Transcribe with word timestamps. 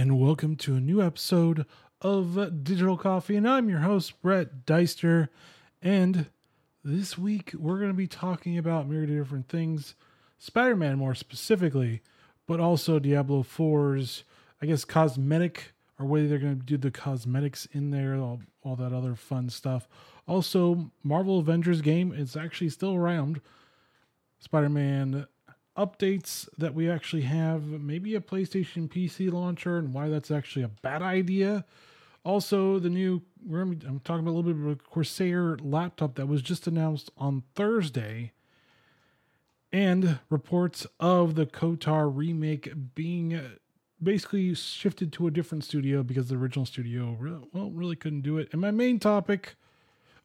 and 0.00 0.18
welcome 0.18 0.56
to 0.56 0.76
a 0.76 0.80
new 0.80 1.02
episode 1.02 1.66
of 2.00 2.64
Digital 2.64 2.96
Coffee. 2.96 3.36
And 3.36 3.46
I'm 3.46 3.68
your 3.68 3.80
host, 3.80 4.22
Brett 4.22 4.64
Deister. 4.64 5.28
And 5.82 6.30
this 6.82 7.18
week, 7.18 7.52
we're 7.52 7.76
going 7.76 7.90
to 7.90 7.94
be 7.94 8.06
talking 8.06 8.56
about 8.56 8.88
myriad 8.88 9.10
of 9.10 9.16
different 9.16 9.50
things, 9.50 9.94
Spider 10.38 10.74
Man 10.74 10.96
more 10.96 11.14
specifically, 11.14 12.00
but 12.46 12.60
also 12.60 12.98
Diablo 12.98 13.42
4's, 13.42 14.24
I 14.62 14.64
guess, 14.64 14.86
cosmetic 14.86 15.74
or 15.98 16.06
whether 16.06 16.28
they're 16.28 16.38
going 16.38 16.60
to 16.60 16.64
do 16.64 16.78
the 16.78 16.90
cosmetics 16.90 17.68
in 17.70 17.90
there, 17.90 18.14
all, 18.14 18.40
all 18.62 18.76
that 18.76 18.94
other 18.94 19.14
fun 19.14 19.50
stuff. 19.50 19.86
Also, 20.26 20.90
Marvel 21.04 21.40
Avengers 21.40 21.82
game 21.82 22.14
it's 22.16 22.38
actually 22.38 22.70
still 22.70 22.94
around. 22.94 23.42
Spider 24.38 24.70
Man 24.70 25.26
updates 25.76 26.48
that 26.58 26.74
we 26.74 26.90
actually 26.90 27.22
have, 27.22 27.62
maybe 27.64 28.14
a 28.14 28.20
PlayStation 28.20 28.88
PC 28.88 29.32
launcher, 29.32 29.78
and 29.78 29.94
why 29.94 30.08
that's 30.08 30.30
actually 30.30 30.64
a 30.64 30.68
bad 30.68 31.02
idea. 31.02 31.64
Also, 32.24 32.78
the 32.78 32.90
new 32.90 33.22
I'm 33.50 34.00
talking 34.04 34.20
about 34.20 34.32
a 34.32 34.36
little 34.36 34.52
bit 34.52 34.62
of 34.62 34.66
a 34.72 34.76
Corsair 34.76 35.56
laptop 35.62 36.16
that 36.16 36.26
was 36.26 36.42
just 36.42 36.66
announced 36.66 37.10
on 37.16 37.44
Thursday, 37.54 38.32
and 39.72 40.18
reports 40.28 40.86
of 40.98 41.36
the 41.36 41.46
KOTOR 41.46 42.14
remake 42.14 42.94
being 42.94 43.40
basically 44.02 44.54
shifted 44.54 45.12
to 45.12 45.26
a 45.26 45.30
different 45.30 45.64
studio 45.64 46.02
because 46.02 46.28
the 46.28 46.34
original 46.34 46.66
studio 46.66 47.16
well 47.52 47.70
really 47.70 47.96
couldn't 47.96 48.22
do 48.22 48.36
it. 48.38 48.48
And 48.52 48.60
my 48.60 48.70
main 48.70 48.98
topic. 48.98 49.54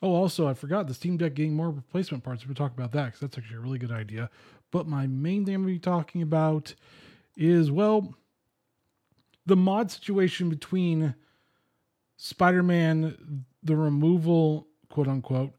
Oh, 0.01 0.13
also 0.13 0.47
I 0.47 0.53
forgot 0.53 0.87
the 0.87 0.93
Steam 0.93 1.17
Deck 1.17 1.35
getting 1.35 1.53
more 1.53 1.69
replacement 1.71 2.23
parts. 2.23 2.45
We'll 2.45 2.55
talk 2.55 2.73
about 2.73 2.91
that 2.91 3.05
because 3.05 3.21
that's 3.21 3.37
actually 3.37 3.57
a 3.57 3.61
really 3.61 3.79
good 3.79 3.91
idea. 3.91 4.29
But 4.75 4.89
my 4.89 5.07
main 5.07 5.45
thing 5.45 5.55
I'm 5.55 5.61
going 5.61 5.73
to 5.73 5.79
be 5.79 5.79
talking 5.79 6.21
about 6.21 6.75
is, 7.37 7.71
well, 7.71 8.13
the 9.45 9.55
mod 9.55 9.89
situation 9.89 10.49
between 10.49 11.15
Spider 12.17 12.61
Man, 12.61 13.45
the 13.63 13.77
removal, 13.77 14.67
quote 14.89 15.07
unquote, 15.07 15.53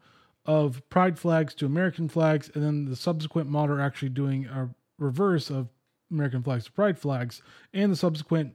of 0.45 0.87
pride 0.91 1.19
flags 1.19 1.55
to 1.55 1.65
American 1.65 2.11
flags, 2.11 2.51
and 2.55 2.63
then 2.63 2.85
the 2.85 2.95
subsequent 2.95 3.49
modder 3.49 3.81
actually 3.81 4.11
doing 4.11 4.45
a 4.49 4.69
reverse 4.99 5.49
of 5.49 5.71
American 6.11 6.43
flags 6.43 6.67
to 6.67 6.73
pride 6.73 6.99
flags, 6.99 7.41
and 7.73 7.91
the 7.91 7.97
subsequent 7.97 8.53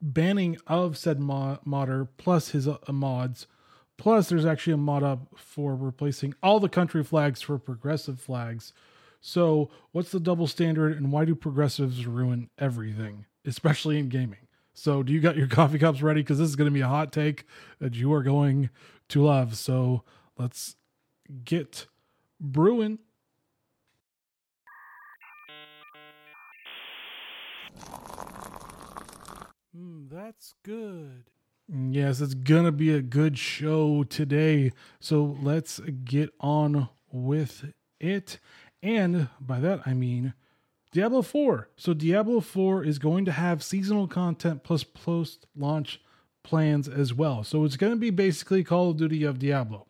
banning 0.00 0.56
of 0.68 0.96
said 0.96 1.18
mod, 1.18 1.58
modder 1.64 2.04
plus 2.18 2.50
his 2.50 2.68
uh, 2.68 2.78
mods. 2.88 3.48
Plus, 3.96 4.28
there's 4.28 4.46
actually 4.46 4.74
a 4.74 4.76
mod 4.76 5.02
up 5.02 5.26
for 5.34 5.74
replacing 5.74 6.36
all 6.40 6.60
the 6.60 6.68
country 6.68 7.02
flags 7.02 7.42
for 7.42 7.58
progressive 7.58 8.20
flags 8.20 8.72
so, 9.26 9.70
what's 9.92 10.10
the 10.10 10.20
double 10.20 10.46
standard 10.46 10.98
and 10.98 11.10
why 11.10 11.24
do 11.24 11.34
progressives 11.34 12.04
ruin 12.04 12.50
everything, 12.58 13.24
especially 13.46 13.98
in 13.98 14.10
gaming? 14.10 14.48
So, 14.74 15.02
do 15.02 15.14
you 15.14 15.20
got 15.20 15.34
your 15.34 15.46
coffee 15.48 15.78
cups 15.78 16.02
ready? 16.02 16.20
Because 16.20 16.36
this 16.36 16.50
is 16.50 16.56
going 16.56 16.68
to 16.68 16.74
be 16.74 16.82
a 16.82 16.88
hot 16.88 17.10
take 17.10 17.46
that 17.78 17.94
you 17.94 18.12
are 18.12 18.22
going 18.22 18.68
to 19.08 19.22
love. 19.22 19.56
So, 19.56 20.04
let's 20.36 20.76
get 21.42 21.86
brewing. 22.38 22.98
Mm, 29.74 30.10
that's 30.10 30.52
good. 30.62 31.24
Yes, 31.66 32.20
it's 32.20 32.34
going 32.34 32.66
to 32.66 32.72
be 32.72 32.92
a 32.92 33.00
good 33.00 33.38
show 33.38 34.04
today. 34.04 34.72
So, 35.00 35.38
let's 35.40 35.80
get 36.04 36.28
on 36.40 36.90
with 37.10 37.72
it. 38.00 38.38
And 38.84 39.28
by 39.40 39.60
that, 39.60 39.80
I 39.86 39.94
mean 39.94 40.34
Diablo 40.92 41.22
4. 41.22 41.70
So, 41.76 41.94
Diablo 41.94 42.40
4 42.40 42.84
is 42.84 42.98
going 42.98 43.24
to 43.24 43.32
have 43.32 43.64
seasonal 43.64 44.06
content 44.06 44.62
plus 44.62 44.84
post 44.84 45.46
launch 45.56 46.00
plans 46.44 46.86
as 46.86 47.14
well. 47.14 47.42
So, 47.42 47.64
it's 47.64 47.78
going 47.78 47.94
to 47.94 47.98
be 47.98 48.10
basically 48.10 48.62
Call 48.62 48.90
of 48.90 48.98
Duty 48.98 49.24
of 49.24 49.38
Diablo 49.38 49.86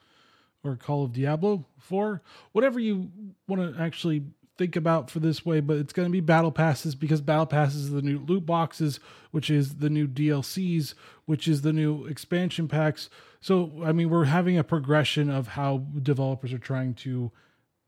or 0.62 0.76
Call 0.76 1.04
of 1.04 1.12
Diablo 1.12 1.66
4, 1.78 2.22
whatever 2.52 2.78
you 2.78 3.10
want 3.48 3.76
to 3.76 3.82
actually 3.82 4.22
think 4.56 4.76
about 4.76 5.10
for 5.10 5.18
this 5.18 5.44
way, 5.44 5.60
but 5.60 5.76
it's 5.78 5.92
going 5.92 6.06
to 6.06 6.12
be 6.12 6.20
battle 6.20 6.52
passes 6.52 6.94
because 6.94 7.20
battle 7.20 7.46
passes 7.46 7.90
are 7.90 7.96
the 7.96 8.02
new 8.02 8.20
loot 8.20 8.46
boxes, 8.46 9.00
which 9.32 9.50
is 9.50 9.76
the 9.76 9.90
new 9.90 10.06
DLCs, 10.06 10.94
which 11.26 11.48
is 11.48 11.62
the 11.62 11.72
new 11.72 12.06
expansion 12.06 12.68
packs. 12.68 13.10
So, 13.40 13.82
I 13.84 13.92
mean, 13.92 14.08
we're 14.08 14.26
having 14.26 14.56
a 14.56 14.64
progression 14.64 15.28
of 15.28 15.48
how 15.48 15.84
developers 16.00 16.52
are 16.52 16.58
trying 16.58 16.94
to 16.94 17.32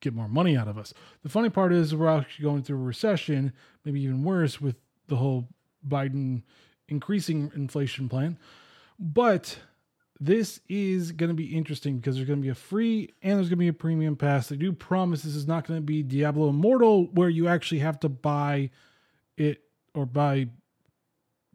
get 0.00 0.14
more 0.14 0.28
money 0.28 0.56
out 0.56 0.68
of 0.68 0.78
us. 0.78 0.92
The 1.22 1.28
funny 1.28 1.50
part 1.50 1.72
is 1.72 1.94
we're 1.94 2.08
actually 2.08 2.44
going 2.44 2.62
through 2.62 2.78
a 2.78 2.84
recession, 2.84 3.52
maybe 3.84 4.00
even 4.02 4.24
worse 4.24 4.60
with 4.60 4.76
the 5.08 5.16
whole 5.16 5.48
Biden 5.86 6.42
increasing 6.88 7.50
inflation 7.54 8.08
plan. 8.08 8.38
But 8.98 9.58
this 10.18 10.60
is 10.68 11.12
going 11.12 11.28
to 11.28 11.34
be 11.34 11.56
interesting 11.56 11.98
because 11.98 12.16
there's 12.16 12.26
going 12.26 12.40
to 12.40 12.44
be 12.44 12.50
a 12.50 12.54
free 12.54 13.10
and 13.22 13.32
there's 13.36 13.48
going 13.48 13.58
to 13.58 13.64
be 13.64 13.68
a 13.68 13.72
premium 13.72 14.16
pass. 14.16 14.48
They 14.48 14.56
do 14.56 14.72
promise 14.72 15.22
this 15.22 15.36
is 15.36 15.46
not 15.46 15.66
going 15.66 15.78
to 15.78 15.84
be 15.84 16.02
Diablo 16.02 16.48
Immortal 16.48 17.06
where 17.12 17.28
you 17.28 17.48
actually 17.48 17.80
have 17.80 18.00
to 18.00 18.08
buy 18.08 18.70
it 19.36 19.62
or 19.94 20.06
buy 20.06 20.48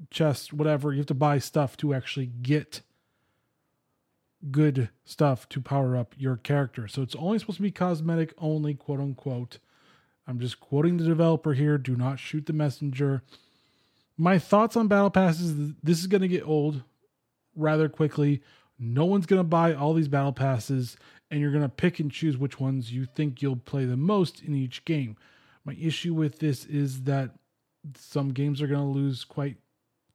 chest, 0.09 0.53
whatever. 0.53 0.91
You 0.91 0.99
have 0.99 1.07
to 1.07 1.13
buy 1.13 1.39
stuff 1.39 1.77
to 1.77 1.93
actually 1.93 2.27
get 2.27 2.81
good 4.49 4.89
stuff 5.05 5.47
to 5.49 5.61
power 5.61 5.95
up 5.95 6.15
your 6.17 6.37
character. 6.37 6.87
So 6.87 7.01
it's 7.01 7.15
only 7.15 7.39
supposed 7.39 7.57
to 7.57 7.63
be 7.63 7.71
cosmetic 7.71 8.33
only, 8.37 8.73
quote 8.73 8.99
unquote. 8.99 9.59
I'm 10.27 10.39
just 10.39 10.59
quoting 10.59 10.97
the 10.97 11.03
developer 11.03 11.53
here. 11.53 11.77
Do 11.77 11.95
not 11.95 12.19
shoot 12.19 12.45
the 12.45 12.53
messenger. 12.53 13.21
My 14.17 14.39
thoughts 14.39 14.75
on 14.75 14.87
Battle 14.87 15.09
Passes 15.09 15.73
this 15.83 15.99
is 15.99 16.07
going 16.07 16.21
to 16.21 16.27
get 16.27 16.47
old 16.47 16.83
rather 17.55 17.89
quickly. 17.89 18.41
No 18.79 19.05
one's 19.05 19.25
going 19.25 19.39
to 19.39 19.43
buy 19.47 19.73
all 19.73 19.93
these 19.93 20.07
Battle 20.07 20.33
Passes, 20.33 20.97
and 21.29 21.39
you're 21.39 21.51
going 21.51 21.63
to 21.63 21.69
pick 21.69 21.99
and 21.99 22.11
choose 22.11 22.37
which 22.37 22.59
ones 22.59 22.91
you 22.91 23.05
think 23.05 23.41
you'll 23.41 23.55
play 23.55 23.85
the 23.85 23.97
most 23.97 24.41
in 24.41 24.55
each 24.55 24.85
game. 24.85 25.17
My 25.63 25.75
issue 25.79 26.13
with 26.13 26.39
this 26.39 26.65
is 26.65 27.03
that 27.03 27.31
some 27.95 28.29
games 28.29 28.61
are 28.61 28.67
going 28.67 28.79
to 28.79 28.85
lose 28.85 29.23
quite 29.23 29.57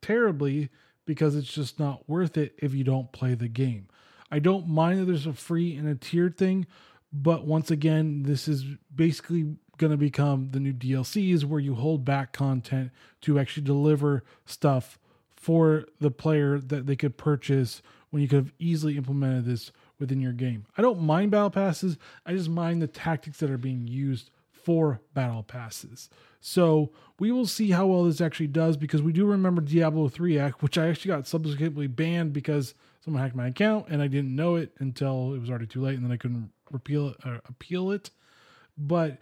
terribly 0.02 0.68
because 1.04 1.36
it's 1.36 1.52
just 1.52 1.78
not 1.78 2.08
worth 2.08 2.36
it 2.36 2.54
if 2.58 2.74
you 2.74 2.84
don't 2.84 3.12
play 3.12 3.34
the 3.34 3.48
game. 3.48 3.88
I 4.30 4.38
don't 4.38 4.68
mind 4.68 5.00
that 5.00 5.04
there's 5.04 5.26
a 5.26 5.32
free 5.32 5.76
and 5.76 5.88
a 5.88 5.94
tiered 5.94 6.36
thing, 6.36 6.66
but 7.12 7.46
once 7.46 7.70
again, 7.70 8.24
this 8.24 8.48
is 8.48 8.64
basically 8.94 9.56
going 9.78 9.92
to 9.92 9.96
become 9.96 10.50
the 10.50 10.60
new 10.60 10.72
DLCs 10.72 11.44
where 11.44 11.60
you 11.60 11.74
hold 11.74 12.04
back 12.04 12.32
content 12.32 12.90
to 13.22 13.38
actually 13.38 13.64
deliver 13.64 14.24
stuff 14.44 14.98
for 15.36 15.84
the 16.00 16.10
player 16.10 16.58
that 16.58 16.86
they 16.86 16.96
could 16.96 17.16
purchase 17.16 17.82
when 18.10 18.22
you 18.22 18.28
could 18.28 18.36
have 18.36 18.52
easily 18.58 18.96
implemented 18.96 19.44
this 19.44 19.70
within 19.98 20.20
your 20.20 20.32
game. 20.32 20.66
I 20.76 20.82
don't 20.82 21.00
mind 21.00 21.30
battle 21.30 21.50
passes, 21.50 21.98
I 22.24 22.32
just 22.32 22.48
mind 22.48 22.82
the 22.82 22.86
tactics 22.86 23.38
that 23.38 23.50
are 23.50 23.58
being 23.58 23.86
used 23.86 24.30
for 24.66 25.00
battle 25.14 25.44
passes. 25.44 26.10
So 26.40 26.90
we 27.20 27.30
will 27.30 27.46
see 27.46 27.70
how 27.70 27.86
well 27.86 28.02
this 28.02 28.20
actually 28.20 28.48
does 28.48 28.76
because 28.76 29.00
we 29.00 29.12
do 29.12 29.24
remember 29.24 29.62
Diablo 29.62 30.08
3 30.08 30.40
Act, 30.40 30.60
which 30.60 30.76
I 30.76 30.88
actually 30.88 31.10
got 31.10 31.28
subsequently 31.28 31.86
banned 31.86 32.32
because 32.32 32.74
someone 33.04 33.22
hacked 33.22 33.36
my 33.36 33.46
account 33.46 33.86
and 33.88 34.02
I 34.02 34.08
didn't 34.08 34.34
know 34.34 34.56
it 34.56 34.72
until 34.80 35.34
it 35.34 35.38
was 35.38 35.50
already 35.50 35.68
too 35.68 35.82
late 35.82 35.94
and 35.94 36.04
then 36.04 36.10
I 36.10 36.16
couldn't 36.16 36.50
repeal 36.72 37.10
it 37.10 37.16
or 37.24 37.40
appeal 37.48 37.92
it. 37.92 38.10
But 38.76 39.18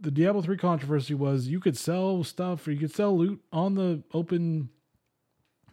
the 0.00 0.10
Diablo 0.10 0.40
3 0.40 0.56
controversy 0.56 1.12
was 1.12 1.48
you 1.48 1.60
could 1.60 1.76
sell 1.76 2.24
stuff 2.24 2.66
or 2.66 2.72
you 2.72 2.78
could 2.78 2.94
sell 2.94 3.14
loot 3.14 3.42
on 3.52 3.74
the 3.74 4.04
open 4.14 4.70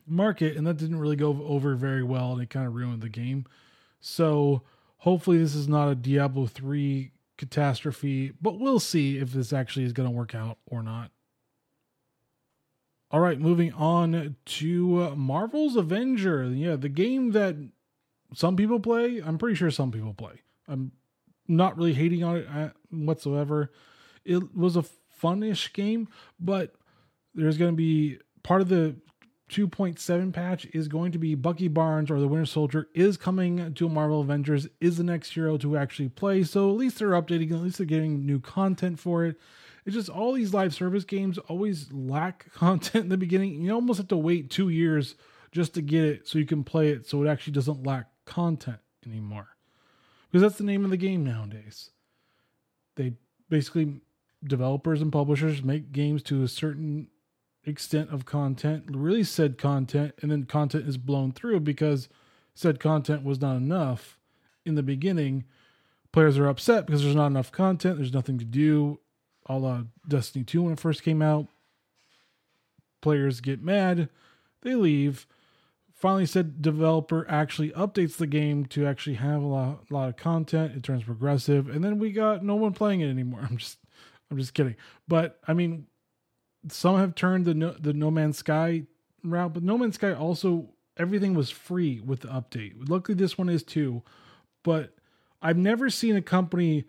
market 0.05 0.57
and 0.57 0.67
that 0.67 0.75
didn't 0.75 0.99
really 0.99 1.15
go 1.15 1.41
over 1.45 1.75
very 1.75 2.03
well 2.03 2.33
and 2.33 2.41
it 2.41 2.49
kind 2.49 2.67
of 2.67 2.75
ruined 2.75 3.01
the 3.01 3.07
game. 3.07 3.45
So 4.01 4.63
hopefully 4.97 5.37
this 5.37 5.55
is 5.55 5.69
not 5.69 5.87
a 5.87 5.95
Diablo 5.95 6.47
3 6.47 7.12
catastrophe, 7.37 8.33
but 8.41 8.59
we'll 8.59 8.79
see 8.79 9.17
if 9.17 9.31
this 9.31 9.53
actually 9.53 9.85
is 9.85 9.93
going 9.93 10.07
to 10.07 10.15
work 10.15 10.35
out 10.35 10.57
or 10.65 10.83
not. 10.83 11.11
All 13.11 13.19
right, 13.19 13.39
moving 13.39 13.71
on 13.73 14.35
to 14.43 15.03
uh, 15.03 15.15
Marvel's 15.15 15.75
Avenger. 15.75 16.45
Yeah, 16.45 16.75
the 16.75 16.89
game 16.89 17.31
that 17.31 17.55
some 18.33 18.55
people 18.55 18.79
play. 18.79 19.21
I'm 19.23 19.37
pretty 19.37 19.55
sure 19.55 19.69
some 19.69 19.91
people 19.91 20.13
play. 20.15 20.41
I'm 20.67 20.91
not 21.47 21.77
really 21.77 21.93
hating 21.93 22.23
on 22.23 22.37
it 22.37 22.47
uh, 22.51 22.69
whatsoever. 22.89 23.71
It 24.25 24.55
was 24.55 24.75
a 24.75 24.83
funish 25.09 25.71
game, 25.73 26.07
but 26.39 26.73
there's 27.35 27.57
going 27.57 27.71
to 27.71 27.77
be 27.77 28.17
part 28.41 28.61
of 28.61 28.69
the 28.69 28.95
2.7 29.49 30.33
patch 30.33 30.65
is 30.73 30.87
going 30.87 31.11
to 31.11 31.19
be 31.19 31.35
Bucky 31.35 31.67
Barnes 31.67 32.09
or 32.09 32.19
the 32.19 32.27
Winter 32.27 32.45
Soldier 32.45 32.89
is 32.93 33.17
coming 33.17 33.73
to 33.73 33.89
Marvel 33.89 34.21
Avengers, 34.21 34.67
is 34.79 34.97
the 34.97 35.03
next 35.03 35.33
hero 35.33 35.57
to 35.57 35.77
actually 35.77 36.09
play. 36.09 36.43
So 36.43 36.69
at 36.69 36.77
least 36.77 36.99
they're 36.99 37.09
updating, 37.09 37.51
at 37.51 37.61
least 37.61 37.77
they're 37.77 37.85
getting 37.85 38.25
new 38.25 38.39
content 38.39 38.99
for 38.99 39.25
it. 39.25 39.37
It's 39.85 39.95
just 39.95 40.09
all 40.09 40.33
these 40.33 40.53
live 40.53 40.73
service 40.73 41.03
games 41.03 41.37
always 41.37 41.91
lack 41.91 42.51
content 42.53 43.03
in 43.03 43.09
the 43.09 43.17
beginning. 43.17 43.61
You 43.61 43.73
almost 43.73 43.97
have 43.97 44.07
to 44.09 44.17
wait 44.17 44.49
two 44.49 44.69
years 44.69 45.15
just 45.51 45.73
to 45.75 45.81
get 45.81 46.03
it 46.03 46.27
so 46.27 46.39
you 46.39 46.45
can 46.45 46.63
play 46.63 46.89
it 46.89 47.05
so 47.05 47.23
it 47.23 47.27
actually 47.27 47.53
doesn't 47.53 47.85
lack 47.85 48.07
content 48.25 48.79
anymore. 49.05 49.49
Because 50.31 50.41
that's 50.41 50.57
the 50.57 50.63
name 50.63 50.83
of 50.83 50.89
the 50.89 50.97
game 50.97 51.23
nowadays. 51.23 51.91
They 52.95 53.13
basically, 53.49 54.01
developers 54.43 55.01
and 55.01 55.11
publishers 55.11 55.63
make 55.63 55.91
games 55.91 56.23
to 56.23 56.43
a 56.43 56.47
certain 56.47 57.07
extent 57.65 58.09
of 58.11 58.25
content, 58.25 58.85
release 58.89 59.29
said 59.29 59.57
content, 59.57 60.13
and 60.21 60.31
then 60.31 60.43
content 60.43 60.87
is 60.87 60.97
blown 60.97 61.31
through 61.31 61.61
because 61.61 62.09
said 62.53 62.79
content 62.79 63.23
was 63.23 63.41
not 63.41 63.55
enough 63.55 64.19
in 64.65 64.75
the 64.75 64.83
beginning. 64.83 65.45
Players 66.11 66.37
are 66.37 66.47
upset 66.47 66.85
because 66.85 67.03
there's 67.03 67.15
not 67.15 67.27
enough 67.27 67.51
content, 67.51 67.97
there's 67.97 68.13
nothing 68.13 68.37
to 68.39 68.45
do. 68.45 68.99
A 69.47 69.57
la 69.57 69.83
Destiny 70.07 70.45
2 70.45 70.61
when 70.61 70.73
it 70.73 70.79
first 70.79 71.03
came 71.03 71.21
out. 71.21 71.47
Players 73.01 73.41
get 73.41 73.61
mad, 73.61 74.07
they 74.61 74.75
leave. 74.75 75.27
Finally, 75.93 76.25
said 76.25 76.61
developer 76.61 77.25
actually 77.29 77.69
updates 77.71 78.17
the 78.17 78.27
game 78.27 78.65
to 78.65 78.85
actually 78.85 79.15
have 79.15 79.41
a 79.41 79.45
lot, 79.45 79.83
a 79.89 79.93
lot 79.93 80.09
of 80.09 80.17
content. 80.17 80.75
It 80.75 80.83
turns 80.83 81.03
progressive, 81.03 81.69
and 81.69 81.83
then 81.83 81.99
we 81.99 82.11
got 82.11 82.43
no 82.43 82.55
one 82.55 82.73
playing 82.73 83.01
it 83.01 83.09
anymore. 83.09 83.41
I'm 83.49 83.57
just, 83.57 83.77
I'm 84.29 84.37
just 84.37 84.53
kidding. 84.53 84.75
But 85.07 85.39
I 85.47 85.53
mean, 85.53 85.87
some 86.69 86.97
have 86.97 87.15
turned 87.15 87.45
the 87.45 87.53
no, 87.53 87.71
the 87.71 87.93
No 87.93 88.11
Man's 88.11 88.37
Sky 88.37 88.83
route, 89.23 89.53
but 89.53 89.63
No 89.63 89.77
Man's 89.77 89.95
Sky 89.95 90.13
also 90.13 90.69
everything 90.97 91.33
was 91.33 91.49
free 91.49 91.99
with 91.99 92.21
the 92.21 92.27
update. 92.29 92.73
Luckily, 92.89 93.15
this 93.15 93.37
one 93.37 93.49
is 93.49 93.63
too. 93.63 94.03
But 94.63 94.95
I've 95.41 95.57
never 95.57 95.89
seen 95.89 96.15
a 96.15 96.21
company 96.21 96.85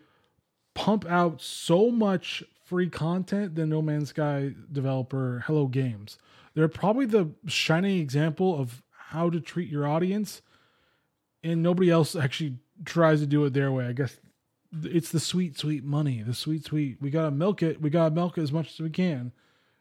pump 0.74 1.04
out 1.06 1.40
so 1.40 1.90
much 1.90 2.42
free 2.64 2.88
content 2.88 3.54
than 3.54 3.68
No 3.68 3.82
Man's 3.82 4.10
Sky 4.10 4.52
developer 4.70 5.44
Hello 5.46 5.66
Games. 5.66 6.18
They're 6.54 6.68
probably 6.68 7.06
the 7.06 7.30
shining 7.46 7.98
example 7.98 8.58
of 8.58 8.82
how 8.90 9.28
to 9.30 9.40
treat 9.40 9.68
your 9.68 9.86
audience, 9.86 10.40
and 11.42 11.62
nobody 11.62 11.90
else 11.90 12.14
actually 12.14 12.58
tries 12.84 13.20
to 13.20 13.26
do 13.26 13.44
it 13.44 13.52
their 13.52 13.72
way. 13.72 13.86
I 13.86 13.92
guess 13.92 14.18
it's 14.82 15.10
the 15.10 15.20
sweet, 15.20 15.58
sweet 15.58 15.84
money, 15.84 16.22
the 16.22 16.34
sweet, 16.34 16.64
sweet. 16.64 16.98
We 17.00 17.10
gotta 17.10 17.30
milk 17.30 17.62
it. 17.62 17.80
We 17.80 17.90
gotta 17.90 18.14
milk 18.14 18.38
it 18.38 18.42
as 18.42 18.52
much 18.52 18.72
as 18.72 18.80
we 18.80 18.90
can. 18.90 19.32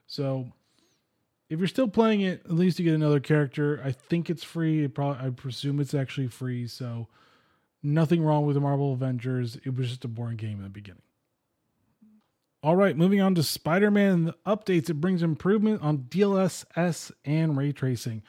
So 0.08 0.52
if 1.50 1.60
you're 1.60 1.68
still 1.68 1.88
playing 1.88 2.22
it, 2.22 2.42
at 2.46 2.52
least 2.52 2.80
you 2.80 2.86
get 2.86 2.96
another 2.96 3.20
character. 3.20 3.82
I 3.84 3.92
think 3.92 4.30
it's 4.30 4.44
free. 4.44 4.84
It 4.84 4.96
probably, 4.96 5.28
I 5.28 5.30
presume 5.30 5.80
it's 5.80 5.94
actually 5.94 6.28
free. 6.28 6.68
So 6.68 7.08
nothing 7.82 8.24
wrong 8.24 8.46
with 8.46 8.56
the 8.56 8.62
Marvel 8.62 8.94
Avengers. 8.94 9.58
It 9.64 9.76
was 9.76 9.90
just 9.90 10.06
a 10.06 10.08
boring 10.08 10.38
game 10.38 10.58
in 10.58 10.64
the 10.64 10.70
beginning. 10.70 11.02
All 12.64 12.78
right, 12.78 12.96
moving 12.96 13.20
on 13.20 13.36
to 13.36 13.44
Spider 13.44 13.92
Man 13.92 14.24
the 14.24 14.36
updates. 14.48 14.90
It 14.90 14.96
brings 14.96 15.22
improvement 15.22 15.82
on 15.82 16.00
DLSS 16.10 17.12
and 17.26 17.58
ray 17.58 17.74
tracing. 17.74 18.24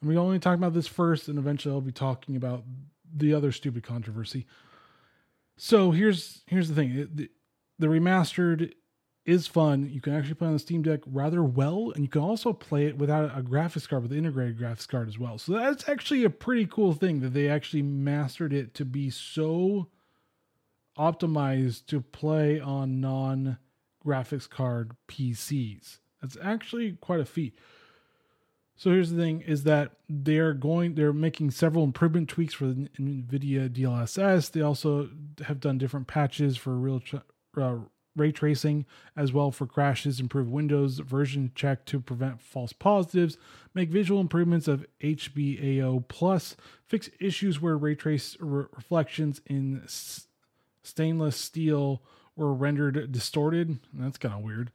And 0.00 0.08
we 0.08 0.16
only 0.16 0.38
talk 0.38 0.56
about 0.56 0.74
this 0.74 0.86
first, 0.86 1.26
and 1.26 1.38
eventually 1.38 1.74
I'll 1.74 1.80
be 1.80 1.90
talking 1.90 2.36
about 2.36 2.62
the 3.12 3.34
other 3.34 3.50
stupid 3.50 3.82
controversy. 3.82 4.46
So 5.56 5.90
here's 5.90 6.44
here's 6.46 6.68
the 6.68 6.74
thing: 6.76 7.08
the, 7.12 7.28
the 7.80 7.88
remastered 7.88 8.74
is 9.26 9.46
fun. 9.46 9.88
You 9.90 10.00
can 10.00 10.14
actually 10.14 10.34
play 10.34 10.48
on 10.48 10.52
the 10.52 10.58
Steam 10.58 10.82
Deck 10.82 11.00
rather 11.06 11.42
well, 11.42 11.92
and 11.94 12.04
you 12.04 12.08
can 12.08 12.20
also 12.20 12.52
play 12.52 12.86
it 12.86 12.98
without 12.98 13.36
a 13.36 13.42
graphics 13.42 13.88
card 13.88 14.02
with 14.02 14.10
the 14.10 14.18
integrated 14.18 14.58
graphics 14.58 14.88
card 14.88 15.08
as 15.08 15.18
well. 15.18 15.38
So 15.38 15.52
that's 15.52 15.88
actually 15.88 16.24
a 16.24 16.30
pretty 16.30 16.66
cool 16.66 16.92
thing 16.92 17.20
that 17.20 17.32
they 17.32 17.48
actually 17.48 17.82
mastered 17.82 18.52
it 18.52 18.74
to 18.74 18.84
be 18.84 19.10
so 19.10 19.88
optimized 20.98 21.86
to 21.86 22.00
play 22.00 22.60
on 22.60 23.00
non 23.00 23.58
graphics 24.04 24.48
card 24.48 24.92
PCs. 25.08 25.98
That's 26.20 26.36
actually 26.42 26.92
quite 27.00 27.20
a 27.20 27.24
feat. 27.24 27.58
So 28.76 28.90
here's 28.90 29.10
the 29.10 29.16
thing 29.16 29.40
is 29.42 29.62
that 29.64 29.92
they're 30.08 30.52
going 30.52 30.94
they're 30.96 31.12
making 31.12 31.52
several 31.52 31.84
improvement 31.84 32.28
tweaks 32.28 32.54
for 32.54 32.66
the 32.66 32.88
Nvidia 32.98 33.70
DLSS. 33.70 34.50
They 34.50 34.62
also 34.62 35.08
have 35.46 35.60
done 35.60 35.78
different 35.78 36.08
patches 36.08 36.56
for 36.56 36.74
real 36.74 37.00
uh, 37.56 37.76
ray 38.16 38.32
tracing 38.32 38.86
as 39.16 39.32
well 39.32 39.50
for 39.50 39.66
crashes, 39.66 40.20
improve 40.20 40.48
Windows 40.50 40.98
version 40.98 41.50
check 41.54 41.84
to 41.86 42.00
prevent 42.00 42.40
false 42.40 42.72
positives, 42.72 43.36
make 43.74 43.90
visual 43.90 44.20
improvements 44.20 44.68
of 44.68 44.86
HBAO 45.00 46.06
plus, 46.08 46.56
fix 46.86 47.10
issues 47.20 47.60
where 47.60 47.76
ray 47.76 47.94
trace 47.94 48.36
re- 48.40 48.66
reflections 48.74 49.40
in 49.46 49.82
s- 49.84 50.28
stainless 50.82 51.36
steel 51.36 52.02
were 52.36 52.52
rendered 52.54 53.10
distorted. 53.12 53.78
That's 53.92 54.18
kind 54.18 54.34
of 54.34 54.42
weird. 54.42 54.70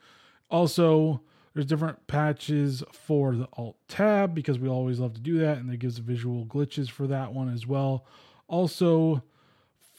Also, 0.50 1.22
there's 1.54 1.66
different 1.66 2.08
patches 2.08 2.84
for 2.92 3.36
the 3.36 3.48
Alt 3.54 3.78
tab 3.88 4.34
because 4.34 4.60
we 4.60 4.68
always 4.68 5.00
love 5.00 5.14
to 5.14 5.22
do 5.22 5.40
that, 5.40 5.58
and 5.58 5.72
it 5.74 5.78
gives 5.80 5.98
visual 5.98 6.46
glitches 6.46 6.90
for 6.90 7.08
that 7.08 7.34
one 7.34 7.52
as 7.54 7.66
well. 7.68 8.06
Also, 8.48 9.24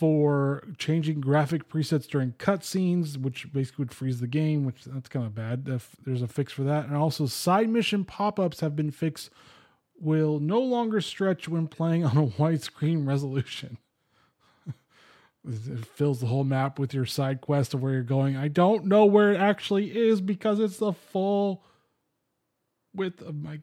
for 0.00 0.64
changing 0.78 1.20
graphic 1.20 1.68
presets 1.68 2.08
during 2.08 2.32
cutscenes, 2.32 3.18
which 3.18 3.52
basically 3.52 3.82
would 3.82 3.92
freeze 3.92 4.18
the 4.18 4.26
game, 4.26 4.64
which 4.64 4.82
that's 4.86 5.10
kind 5.10 5.26
of 5.26 5.34
bad. 5.34 5.66
There's 5.66 6.22
a 6.22 6.26
fix 6.26 6.54
for 6.54 6.62
that, 6.62 6.86
and 6.86 6.96
also 6.96 7.26
side 7.26 7.68
mission 7.68 8.06
pop-ups 8.06 8.60
have 8.60 8.74
been 8.74 8.92
fixed. 8.92 9.28
Will 10.00 10.40
no 10.40 10.58
longer 10.58 11.02
stretch 11.02 11.50
when 11.50 11.66
playing 11.66 12.06
on 12.06 12.16
a 12.16 12.26
widescreen 12.38 13.06
resolution. 13.06 13.76
it 15.46 15.84
fills 15.84 16.20
the 16.20 16.28
whole 16.28 16.44
map 16.44 16.78
with 16.78 16.94
your 16.94 17.04
side 17.04 17.42
quest 17.42 17.74
of 17.74 17.82
where 17.82 17.92
you're 17.92 18.02
going. 18.02 18.38
I 18.38 18.48
don't 18.48 18.86
know 18.86 19.04
where 19.04 19.32
it 19.32 19.38
actually 19.38 19.94
is 19.94 20.22
because 20.22 20.60
it's 20.60 20.78
the 20.78 20.94
full 20.94 21.62
width 22.94 23.20
of 23.20 23.34
my 23.34 23.60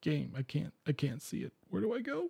game. 0.00 0.32
I 0.34 0.40
can't 0.40 0.72
I 0.86 0.92
can't 0.92 1.20
see 1.20 1.40
it. 1.40 1.52
Where 1.68 1.82
do 1.82 1.92
I 1.92 2.00
go? 2.00 2.28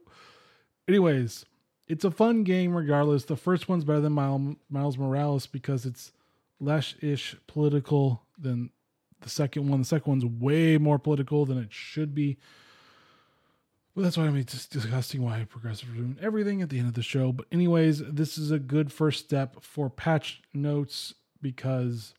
Anyways, 0.88 1.44
it's 1.90 2.04
a 2.04 2.10
fun 2.10 2.44
game 2.44 2.72
regardless. 2.72 3.24
The 3.24 3.36
first 3.36 3.68
one's 3.68 3.84
better 3.84 4.00
than 4.00 4.12
Miles 4.12 4.96
Morales 4.96 5.46
because 5.48 5.84
it's 5.84 6.12
less 6.60 6.94
ish 7.00 7.34
political 7.48 8.22
than 8.38 8.70
the 9.22 9.28
second 9.28 9.68
one. 9.68 9.80
The 9.80 9.86
second 9.86 10.08
one's 10.08 10.24
way 10.24 10.78
more 10.78 11.00
political 11.00 11.44
than 11.44 11.58
it 11.58 11.72
should 11.72 12.14
be. 12.14 12.38
But 13.96 14.02
that's 14.02 14.16
why 14.16 14.26
I'm 14.26 14.44
just 14.44 14.70
discussing 14.70 15.22
why 15.22 15.44
progressive 15.50 15.92
doing 15.92 16.16
everything 16.22 16.62
at 16.62 16.70
the 16.70 16.78
end 16.78 16.86
of 16.86 16.94
the 16.94 17.02
show. 17.02 17.32
But 17.32 17.46
anyways, 17.50 17.98
this 17.98 18.38
is 18.38 18.52
a 18.52 18.60
good 18.60 18.92
first 18.92 19.24
step 19.24 19.56
for 19.60 19.90
patch 19.90 20.42
notes 20.54 21.14
because 21.42 22.14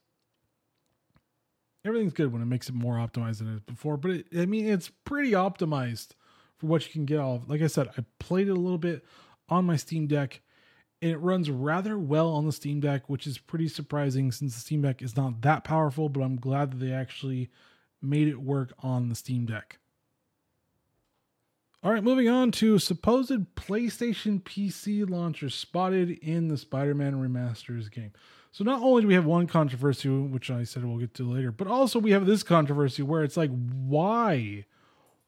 everything's 1.86 2.12
good 2.12 2.34
when 2.34 2.42
it 2.42 2.46
makes 2.46 2.68
it 2.68 2.76
more 2.76 2.96
optimized 2.96 3.38
than 3.38 3.48
it 3.48 3.56
is 3.56 3.62
before. 3.62 3.96
But 3.96 4.12
it, 4.12 4.28
I 4.38 4.46
mean, 4.48 4.68
it's 4.68 4.92
pretty 5.06 5.32
optimized 5.32 6.10
for 6.58 6.68
what 6.68 6.86
you 6.86 6.92
can 6.92 7.06
get 7.06 7.20
off. 7.20 7.44
Like 7.48 7.62
I 7.62 7.68
said, 7.68 7.88
I 7.98 8.04
played 8.20 8.50
it 8.50 8.52
a 8.52 8.56
little 8.56 8.78
bit 8.78 9.06
on 9.52 9.66
my 9.66 9.76
Steam 9.76 10.08
Deck. 10.08 10.42
And 11.02 11.12
it 11.12 11.18
runs 11.18 11.52
rather 11.52 11.98
well 11.98 12.30
on 12.30 12.46
the 12.46 12.52
Steam 12.52 12.80
Deck, 12.80 13.10
which 13.10 13.28
is 13.28 13.38
pretty 13.38 13.68
surprising 13.68 14.32
since 14.32 14.56
the 14.56 14.62
Steam 14.62 14.82
Deck 14.82 15.02
is 15.02 15.18
not 15.18 15.42
that 15.42 15.64
powerful, 15.64 16.10
but 16.10 16.22
I'm 16.22 16.38
glad 16.38 16.72
that 16.72 16.78
they 16.78 16.92
actually 16.92 17.50
made 18.02 18.28
it 18.28 18.42
work 18.42 18.74
on 18.80 19.10
the 19.10 19.16
Steam 19.16 19.46
Deck. 19.46 19.80
All 21.84 21.92
right, 21.92 22.04
moving 22.04 22.30
on 22.30 22.52
to 22.54 22.78
supposed 22.78 23.32
PlayStation 23.56 24.42
PC 24.44 25.10
launcher 25.10 25.50
spotted 25.50 26.12
in 26.20 26.48
the 26.48 26.58
Spider 26.58 26.94
Man 26.94 27.16
Remasters 27.16 27.92
game. 27.92 28.12
So, 28.52 28.64
not 28.64 28.84
only 28.84 29.02
do 29.02 29.08
we 29.08 29.16
have 29.16 29.26
one 29.26 29.48
controversy, 29.48 30.10
which 30.10 30.52
I 30.52 30.64
said 30.64 30.86
we'll 30.86 31.00
get 31.00 31.16
to 31.16 31.24
later, 31.24 31.52
but 31.52 31.68
also 31.68 31.98
we 31.98 32.12
have 32.12 32.28
this 32.28 32.44
controversy 32.44 33.02
where 33.02 33.24
it's 33.24 33.38
like, 33.38 33.50
why? 33.50 34.66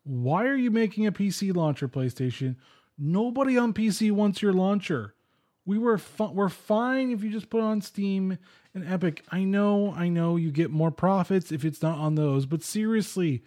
Why 0.04 0.46
are 0.46 0.56
you 0.56 0.70
making 0.70 1.08
a 1.08 1.12
PC 1.12 1.56
launcher, 1.56 1.88
PlayStation? 1.88 2.58
Nobody 2.98 3.58
on 3.58 3.74
PC 3.74 4.12
wants 4.12 4.42
your 4.42 4.54
launcher. 4.54 5.16
We 5.66 5.78
were 5.78 5.98
fu- 5.98 6.32
we're 6.32 6.50
fine 6.50 7.12
if 7.12 7.24
you 7.24 7.32
just 7.32 7.50
put 7.50 7.62
on 7.62 7.82
Steam 7.82 8.38
and 8.74 8.86
Epic. 8.86 9.24
I 9.32 9.44
know, 9.44 9.94
I 9.96 10.10
know 10.10 10.36
you 10.36 10.52
get 10.52 10.72
more 10.72 10.92
profits 10.92 11.52
if 11.52 11.64
it's 11.64 11.82
not 11.82 11.98
on 11.98 12.16
those, 12.16 12.46
but 12.46 12.64
seriously, 12.64 13.44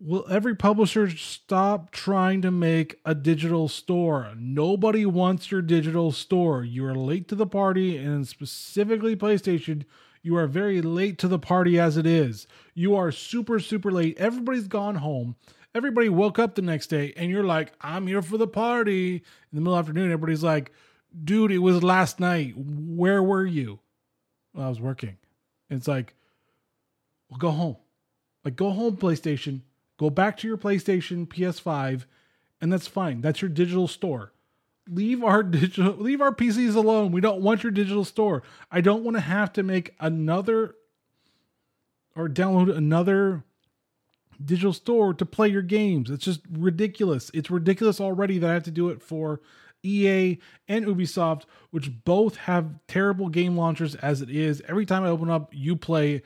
will 0.00 0.24
every 0.30 0.56
publisher 0.56 1.10
stop 1.10 1.90
trying 1.90 2.40
to 2.42 2.50
make 2.50 2.98
a 3.04 3.14
digital 3.14 3.68
store? 3.68 4.32
Nobody 4.36 5.04
wants 5.04 5.50
your 5.50 5.62
digital 5.62 6.12
store. 6.12 6.64
You 6.64 6.86
are 6.86 6.94
late 6.94 7.28
to 7.28 7.34
the 7.34 7.46
party, 7.46 7.98
and 7.98 8.26
specifically 8.26 9.14
PlayStation, 9.14 9.84
you 10.22 10.36
are 10.36 10.46
very 10.46 10.80
late 10.80 11.18
to 11.18 11.28
the 11.28 11.38
party 11.38 11.78
as 11.78 11.96
it 11.96 12.06
is. 12.06 12.46
You 12.74 12.96
are 12.96 13.12
super, 13.12 13.60
super 13.60 13.90
late. 13.90 14.16
Everybody's 14.18 14.68
gone 14.68 14.96
home 14.96 15.36
everybody 15.74 16.08
woke 16.08 16.38
up 16.38 16.54
the 16.54 16.62
next 16.62 16.88
day 16.88 17.12
and 17.16 17.30
you're 17.30 17.44
like, 17.44 17.72
I'm 17.80 18.06
here 18.06 18.22
for 18.22 18.38
the 18.38 18.46
party. 18.46 19.16
In 19.16 19.22
the 19.52 19.60
middle 19.60 19.74
of 19.74 19.86
the 19.86 19.90
afternoon, 19.90 20.12
everybody's 20.12 20.42
like, 20.42 20.72
dude, 21.24 21.52
it 21.52 21.58
was 21.58 21.82
last 21.82 22.20
night. 22.20 22.54
Where 22.56 23.22
were 23.22 23.46
you? 23.46 23.80
Well, 24.54 24.66
I 24.66 24.68
was 24.68 24.80
working. 24.80 25.16
It's 25.68 25.88
like, 25.88 26.14
well, 27.28 27.38
go 27.38 27.50
home. 27.50 27.76
Like, 28.44 28.56
go 28.56 28.70
home, 28.70 28.96
PlayStation. 28.96 29.60
Go 29.98 30.10
back 30.10 30.38
to 30.38 30.48
your 30.48 30.56
PlayStation, 30.56 31.28
PS5, 31.28 32.04
and 32.60 32.72
that's 32.72 32.86
fine. 32.86 33.20
That's 33.20 33.42
your 33.42 33.50
digital 33.50 33.86
store. 33.86 34.32
Leave 34.88 35.22
our 35.22 35.42
digital, 35.44 35.92
leave 35.94 36.20
our 36.20 36.34
PCs 36.34 36.74
alone. 36.74 37.12
We 37.12 37.20
don't 37.20 37.42
want 37.42 37.62
your 37.62 37.70
digital 37.70 38.04
store. 38.04 38.42
I 38.72 38.80
don't 38.80 39.04
want 39.04 39.16
to 39.16 39.20
have 39.20 39.52
to 39.52 39.62
make 39.62 39.94
another 40.00 40.74
or 42.16 42.28
download 42.28 42.74
another 42.74 43.44
digital 44.44 44.72
store 44.72 45.14
to 45.14 45.26
play 45.26 45.48
your 45.48 45.62
games. 45.62 46.10
It's 46.10 46.24
just 46.24 46.40
ridiculous. 46.50 47.30
It's 47.34 47.50
ridiculous 47.50 48.00
already 48.00 48.38
that 48.38 48.50
I 48.50 48.54
have 48.54 48.62
to 48.64 48.70
do 48.70 48.88
it 48.88 49.02
for 49.02 49.40
EA 49.82 50.38
and 50.68 50.86
Ubisoft, 50.86 51.44
which 51.70 52.04
both 52.04 52.36
have 52.36 52.78
terrible 52.86 53.28
game 53.28 53.56
launchers 53.56 53.94
as 53.96 54.20
it 54.20 54.30
is. 54.30 54.62
Every 54.68 54.86
time 54.86 55.04
I 55.04 55.08
open 55.08 55.30
up 55.30 55.52
Uplay 55.52 56.22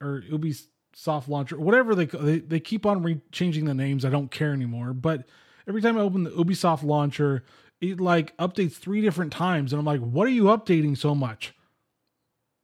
or 0.00 0.22
Ubisoft 0.30 0.66
Soft 0.94 1.28
Launcher, 1.28 1.58
whatever 1.58 1.94
they 1.94 2.04
they, 2.04 2.38
they 2.38 2.60
keep 2.60 2.84
on 2.84 3.02
re- 3.02 3.20
changing 3.30 3.64
the 3.64 3.74
names. 3.74 4.04
I 4.04 4.10
don't 4.10 4.30
care 4.30 4.52
anymore. 4.52 4.92
But 4.92 5.26
every 5.66 5.80
time 5.80 5.96
I 5.96 6.02
open 6.02 6.24
the 6.24 6.30
Ubisoft 6.30 6.82
Launcher, 6.82 7.44
it 7.80 8.00
like 8.00 8.36
updates 8.36 8.74
three 8.74 9.00
different 9.00 9.32
times, 9.32 9.72
and 9.72 9.80
I'm 9.80 9.86
like, 9.86 10.00
what 10.00 10.26
are 10.26 10.30
you 10.30 10.44
updating 10.44 10.96
so 10.96 11.14
much? 11.14 11.54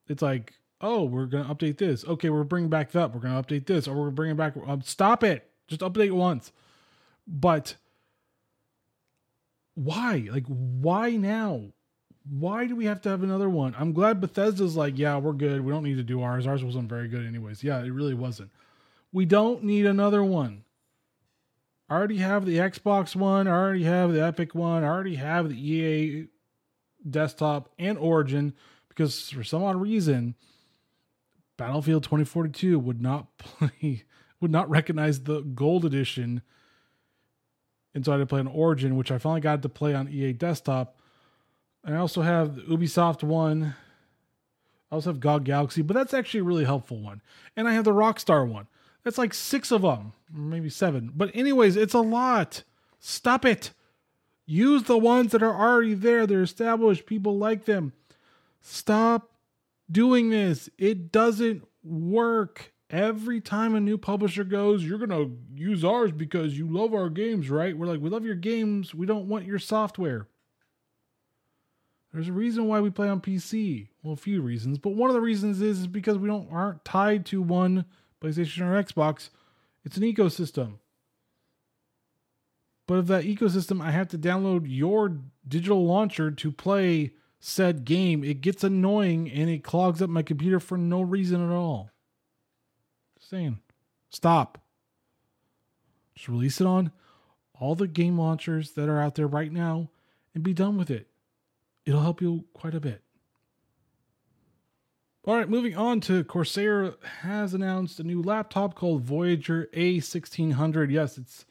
It's 0.09 0.23
like, 0.23 0.55
oh, 0.81 1.05
we're 1.05 1.27
gonna 1.27 1.53
update 1.53 1.79
this. 1.79 2.05
Okay, 2.05 2.31
we're 2.31 2.45
bringing 2.45 2.71
back 2.71 2.93
that. 2.93 3.15
We're 3.15 3.21
gonna 3.21 3.43
update 3.43 3.67
this, 3.67 3.89
or 3.89 3.95
we're 3.95 4.11
bringing 4.11 4.37
back. 4.37 4.55
Um, 4.67 4.83
stop 4.83 5.25
it. 5.25 5.51
Just 5.67 5.81
update 5.81 6.13
once. 6.13 6.53
But 7.27 7.77
why? 9.75 10.29
Like, 10.31 10.47
why 10.47 11.11
now? 11.11 11.73
Why 12.31 12.67
do 12.67 12.77
we 12.77 12.87
have 12.87 13.01
to 13.03 13.09
have 13.09 13.23
another 13.23 13.49
one? 13.49 13.75
I'm 13.79 13.93
glad 13.93 14.21
Bethesda's 14.21 14.77
like, 14.77 14.99
yeah, 14.99 15.17
we're 15.17 15.33
good. 15.33 15.65
We 15.65 15.73
don't 15.73 15.85
need 15.85 15.97
to 15.97 16.03
do 16.03 16.23
ours. 16.23 16.47
Ours 16.47 16.63
wasn't 16.63 16.89
very 16.89 17.09
good, 17.09 17.25
anyways. 17.25 17.63
Yeah, 17.65 17.81
it 17.81 17.91
really 17.91 18.15
wasn't. 18.15 18.51
We 19.13 19.25
don't 19.25 19.63
need 19.63 19.87
another 19.87 20.23
one. 20.23 20.65
I 21.89 21.95
already 21.95 22.19
have 22.19 22.45
the 22.45 22.59
Xbox 22.59 23.17
one. 23.17 23.49
I 23.49 23.53
already 23.53 23.85
have 23.85 24.13
the 24.13 24.23
Epic 24.23 24.55
one. 24.55 24.85
I 24.85 24.89
already 24.89 25.15
have 25.15 25.49
the 25.49 25.55
EA 25.55 26.27
desktop 27.09 27.71
and 27.79 27.97
Origin 27.97 28.53
because 28.89 29.31
for 29.31 29.45
some 29.45 29.63
odd 29.63 29.77
reason, 29.77 30.35
Battlefield 31.59 32.05
2042 32.05 32.79
would 32.79 33.03
not 33.03 33.37
play, 33.39 34.05
would 34.41 34.51
not 34.51 34.71
recognize 34.71 35.25
the 35.25 35.43
gold 35.43 35.85
edition. 35.85 36.41
And 37.95 38.05
so 38.05 38.13
I 38.13 38.15
had 38.15 38.21
to 38.21 38.27
play 38.27 38.41
on 38.41 38.47
Origin, 38.47 38.97
which 38.97 39.11
I 39.11 39.19
finally 39.19 39.43
got 39.43 39.61
to 39.61 39.69
play 39.69 39.95
on 39.95 40.09
EA 40.09 40.33
desktop. 40.33 41.03
And 41.85 41.95
I 41.95 41.99
also 41.99 42.23
have 42.23 42.57
the 42.57 42.63
Ubisoft 42.63 43.23
one. 43.23 43.75
I 44.91 44.95
also 44.95 45.11
have 45.11 45.21
GOG 45.21 45.45
Galaxy, 45.45 45.83
but 45.83 45.95
that's 45.95 46.15
actually 46.15 46.41
a 46.41 46.45
really 46.45 46.65
helpful 46.65 46.99
one. 46.99 47.21
And 47.57 47.69
I 47.69 47.75
have 47.75 47.85
the 47.85 47.93
Rockstar 47.93 48.49
one. 48.49 48.69
That's 49.05 49.19
like 49.19 49.35
six 49.35 49.71
of 49.71 49.83
them, 49.83 50.13
maybe 50.33 50.71
seven. 50.71 51.13
But, 51.15 51.31
anyways, 51.35 51.77
it's 51.77 51.95
a 51.95 52.01
lot. 52.01 52.63
Stop 52.99 53.45
it. 53.45 53.73
Use 54.47 54.85
the 54.85 54.99
ones 54.99 55.33
that 55.33 55.43
are 55.43 55.55
already 55.55 55.95
there. 55.95 56.27
They're 56.27 56.43
established. 56.43 57.07
People 57.07 57.37
like 57.37 57.65
them. 57.65 57.93
Stop 58.61 59.31
doing 59.91 60.31
this. 60.31 60.69
It 60.79 61.13
doesn't 61.13 61.67
work. 61.83 62.73
Every 62.91 63.41
time 63.41 63.75
a 63.75 63.81
new 63.81 63.99
publisher 63.99 64.45
goes, 64.45 64.83
you're 64.83 64.99
going 64.99 65.11
to 65.11 65.37
use 65.55 65.85
ours 65.85 66.11
because 66.11 66.57
you 66.57 66.67
love 66.67 66.95
our 66.95 67.11
games, 67.11 67.51
right? 67.51 67.77
We're 67.77 67.87
like, 67.87 68.01
we 68.01 68.09
love 68.09 68.25
your 68.25 68.35
games. 68.35 68.95
We 68.95 69.05
don't 69.05 69.29
want 69.29 69.45
your 69.45 69.59
software. 69.59 70.27
There's 72.13 72.29
a 72.29 72.33
reason 72.33 72.67
why 72.67 72.81
we 72.81 72.89
play 72.89 73.09
on 73.09 73.21
PC. 73.21 73.89
Well, 74.03 74.15
a 74.15 74.17
few 74.17 74.41
reasons, 74.41 74.79
but 74.79 74.95
one 74.95 75.11
of 75.11 75.15
the 75.15 75.21
reasons 75.21 75.61
is, 75.61 75.81
is 75.81 75.87
because 75.87 76.17
we 76.17 76.29
don't 76.29 76.51
aren't 76.51 76.85
tied 76.85 77.27
to 77.27 77.43
one 77.43 77.85
PlayStation 78.23 78.63
or 78.63 78.83
Xbox. 78.83 79.29
It's 79.85 79.99
an 79.99 80.03
ecosystem. 80.03 80.79
But 82.87 83.01
if 83.01 83.07
that 83.09 83.25
ecosystem, 83.25 83.83
I 83.83 83.91
have 83.91 84.09
to 84.09 84.19
download 84.19 84.65
your 84.65 85.19
digital 85.47 85.85
launcher 85.85 86.31
to 86.31 86.51
play 86.51 87.13
said 87.41 87.85
game, 87.85 88.25
it 88.25 88.41
gets 88.41 88.65
annoying 88.65 89.31
and 89.31 89.49
it 89.49 89.65
clogs 89.65 90.03
up 90.03 90.11
my 90.11 90.23
computer 90.23 90.61
for 90.61 90.77
no 90.77 91.01
reason 91.01 91.45
at 91.45 91.55
all. 91.55 91.91
Just 93.19 93.31
saying, 93.31 93.59
stop. 94.11 94.59
Just 96.15 96.29
release 96.29 96.61
it 96.61 96.67
on 96.67 96.91
all 97.61 97.75
the 97.75 97.89
game 97.89 98.19
launchers 98.19 98.73
that 98.73 98.89
are 98.89 99.01
out 99.01 99.15
there 99.15 99.27
right 99.27 99.53
now 99.53 99.91
and 100.35 100.43
be 100.43 100.55
done 100.55 100.77
with 100.77 100.91
it 100.91 101.09
it'll 101.89 102.03
help 102.03 102.21
you 102.21 102.45
quite 102.53 102.75
a 102.75 102.81
bit. 102.81 103.03
All 105.25 105.37
right, 105.37 105.49
moving 105.49 105.75
on 105.75 106.01
to 106.03 106.23
Corsair 106.23 106.95
has 107.23 107.55
announced 107.55 107.99
a 107.99 108.05
new 108.05 108.23
laptop 108.23 108.75
called 108.75 109.03
Voyager 109.03 109.69
A1600. 109.75 110.91
Yes, 110.91 111.17
it's 111.17 111.47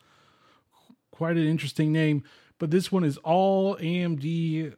quite 1.11 1.37
an 1.37 1.47
interesting 1.47 1.91
name, 1.91 2.23
but 2.59 2.69
this 2.69 2.91
one 2.91 3.03
is 3.03 3.17
all 3.17 3.75
AMD 3.77 4.75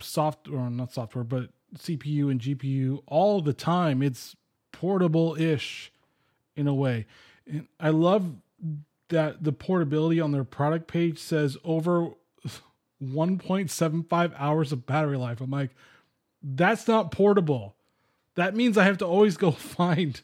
soft 0.00 0.48
or 0.48 0.70
not 0.70 0.92
software, 0.92 1.24
but 1.24 1.50
CPU 1.76 2.30
and 2.30 2.40
GPU 2.40 3.02
all 3.06 3.40
the 3.40 3.52
time. 3.52 4.02
It's 4.02 4.36
portable-ish 4.72 5.92
in 6.56 6.66
a 6.66 6.74
way. 6.74 7.06
And 7.46 7.66
I 7.80 7.90
love 7.90 8.34
that 9.08 9.44
the 9.44 9.52
portability 9.52 10.20
on 10.20 10.32
their 10.32 10.44
product 10.44 10.88
page 10.88 11.18
says 11.18 11.56
over 11.64 12.10
1.75 13.02 14.32
hours 14.36 14.72
of 14.72 14.86
battery 14.86 15.16
life. 15.16 15.40
I'm 15.40 15.50
like, 15.50 15.70
that's 16.42 16.88
not 16.88 17.10
portable. 17.10 17.76
That 18.34 18.56
means 18.56 18.78
I 18.78 18.84
have 18.84 18.98
to 18.98 19.06
always 19.06 19.36
go 19.36 19.50
find 19.52 20.20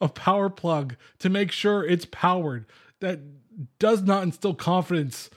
a 0.00 0.08
power 0.08 0.50
plug 0.50 0.96
to 1.20 1.30
make 1.30 1.52
sure 1.52 1.84
it's 1.84 2.06
powered. 2.10 2.66
That 3.00 3.20
does 3.78 4.02
not 4.02 4.24
instill 4.24 4.54
confidence. 4.54 5.30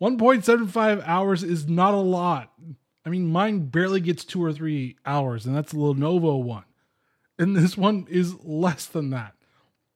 1.75 0.00 1.02
hours 1.06 1.42
is 1.42 1.68
not 1.68 1.94
a 1.94 1.98
lot. 1.98 2.52
I 3.04 3.10
mean, 3.10 3.26
mine 3.26 3.66
barely 3.66 4.00
gets 4.00 4.24
two 4.24 4.42
or 4.44 4.52
three 4.52 4.96
hours, 5.04 5.46
and 5.46 5.56
that's 5.56 5.72
the 5.72 5.78
Lenovo 5.78 6.42
one. 6.42 6.64
And 7.38 7.56
this 7.56 7.76
one 7.76 8.06
is 8.10 8.34
less 8.44 8.86
than 8.86 9.10
that. 9.10 9.34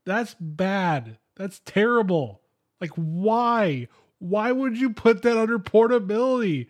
That's 0.05 0.35
bad. 0.41 1.19
That's 1.37 1.61
terrible. 1.65 2.41
Like, 2.81 2.91
why? 2.95 3.89
Why 4.19 4.53
would 4.53 4.79
you 4.79 4.91
put 4.91 5.23
that 5.23 5.37
under 5.37 5.59
portability? 5.59 6.69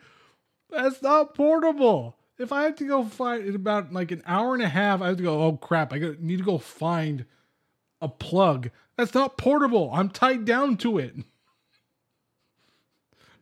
That's 0.70 1.02
not 1.02 1.34
portable. 1.34 2.16
If 2.38 2.52
I 2.52 2.64
have 2.64 2.76
to 2.76 2.88
go 2.88 3.04
find 3.04 3.46
in 3.46 3.54
about 3.54 3.92
like 3.92 4.10
an 4.10 4.22
hour 4.26 4.54
and 4.54 4.62
a 4.62 4.68
half, 4.68 5.00
I 5.00 5.08
have 5.08 5.18
to 5.18 5.22
go, 5.22 5.42
oh 5.42 5.56
crap, 5.56 5.92
I 5.92 5.98
need 6.18 6.38
to 6.38 6.44
go 6.44 6.58
find 6.58 7.26
a 8.00 8.08
plug. 8.08 8.70
That's 8.96 9.14
not 9.14 9.38
portable. 9.38 9.90
I'm 9.92 10.08
tied 10.08 10.44
down 10.44 10.76
to 10.78 10.98
it. 10.98 11.14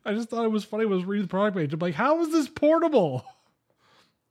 I 0.03 0.13
just 0.13 0.29
thought 0.29 0.45
it 0.45 0.51
was 0.51 0.63
funny. 0.63 0.85
Was 0.85 1.05
reading 1.05 1.25
the 1.25 1.29
product 1.29 1.57
page. 1.57 1.73
I'm 1.73 1.79
like, 1.79 1.95
how 1.95 2.21
is 2.21 2.31
this 2.31 2.49
portable? 2.49 3.25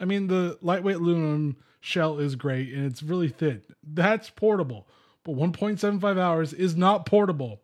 I 0.01 0.05
mean, 0.05 0.27
the 0.27 0.59
lightweight 0.63 0.97
aluminum 0.97 1.57
shell 1.81 2.19
is 2.19 2.35
great 2.35 2.73
and 2.73 2.87
it's 2.87 3.03
really 3.03 3.29
thin. 3.29 3.63
That's 3.83 4.31
portable. 4.31 4.89
But 5.25 5.37
1.75 5.37 6.19
hours 6.19 6.53
is 6.53 6.77
not 6.77 7.07
portable. 7.07 7.61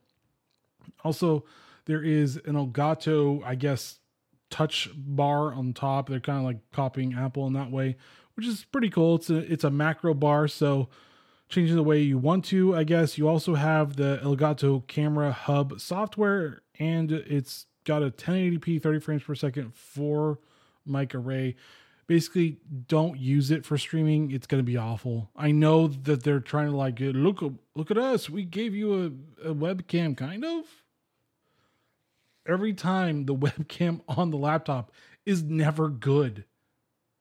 Also, 1.03 1.45
there 1.87 2.03
is 2.03 2.37
an 2.37 2.55
Elgato, 2.55 3.43
I 3.45 3.55
guess, 3.55 3.99
touch 4.51 4.91
bar 4.95 5.53
on 5.55 5.73
top. 5.73 6.09
They're 6.09 6.21
kind 6.21 6.39
of 6.39 6.45
like 6.45 6.59
copying 6.73 7.15
Apple 7.15 7.47
in 7.47 7.55
that 7.55 7.71
way, 7.71 7.97
which 8.35 8.47
is 8.47 8.65
pretty 8.65 8.91
cool. 8.91 9.17
It's 9.17 9.31
a 9.31 9.53
it's 9.53 9.65
a 9.65 9.71
macro 9.71 10.15
bar, 10.15 10.49
so 10.49 10.89
changing 11.49 11.77
the 11.77 11.83
way 11.83 12.01
you 12.01 12.19
want 12.19 12.45
to, 12.47 12.75
I 12.77 12.85
guess. 12.85 13.19
You 13.19 13.29
also 13.29 13.55
have 13.55 13.97
the 13.97 14.21
Elgato 14.23 14.87
Camera 14.87 15.33
Hub 15.33 15.81
software, 15.81 16.63
and 16.79 17.11
it's 17.13 17.67
got 17.87 18.03
a 18.03 18.11
1080p 18.11 18.83
30 18.83 19.01
frames 19.01 19.23
per 19.23 19.35
second 19.35 19.75
for 19.75 20.39
mic 20.85 21.15
array. 21.15 21.57
Basically, 22.07 22.59
don't 22.87 23.19
use 23.19 23.51
it 23.51 23.65
for 23.65 23.79
streaming. 23.79 24.31
It's 24.31 24.47
going 24.47 24.61
to 24.63 24.67
be 24.67 24.77
awful. 24.77 25.31
I 25.35 25.51
know 25.51 25.89
that 25.89 26.23
they're 26.23 26.41
trying 26.41 26.71
to 26.71 26.77
like 26.77 26.99
look 27.01 27.43
look 27.75 27.91
at 27.91 27.99
us. 27.99 28.31
We 28.31 28.45
gave 28.45 28.75
you 28.75 29.17
a, 29.43 29.51
a 29.51 29.55
webcam, 29.55 30.17
kind 30.17 30.45
of 30.45 30.65
every 32.49 32.73
time 32.73 33.27
the 33.27 33.35
webcam 33.35 34.01
on 34.09 34.31
the 34.31 34.37
laptop 34.37 34.93
is 35.25 35.43
never 35.43 35.89
good. 35.89 36.45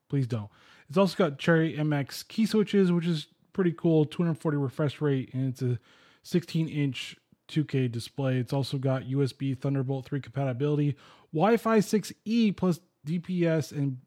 Please 0.10 0.28
don't. 0.28 0.50
It's 0.88 0.98
also 0.98 1.16
got 1.16 1.40
Cherry 1.40 1.76
MX 1.76 2.28
key 2.28 2.46
switches, 2.46 2.92
which 2.92 3.08
is 3.08 3.28
pretty 3.54 3.72
cool. 3.72 4.06
240 4.06 4.58
refresh 4.58 5.02
rate, 5.02 5.34
and 5.34 5.50
it's 5.50 5.62
a 5.62 5.80
16 6.24 6.68
inch 6.68 7.18
2K 7.48 7.92
display. 7.92 8.38
It's 8.38 8.54
also 8.54 8.78
got 8.78 9.04
USB 9.04 9.58
Thunderbolt 9.58 10.06
3 10.06 10.20
compatibility, 10.20 10.96
Wi 11.34 11.58
Fi 11.58 11.80
6E 11.80 12.56
plus 12.56 12.80
DPS 13.06 13.72
and 13.72 13.98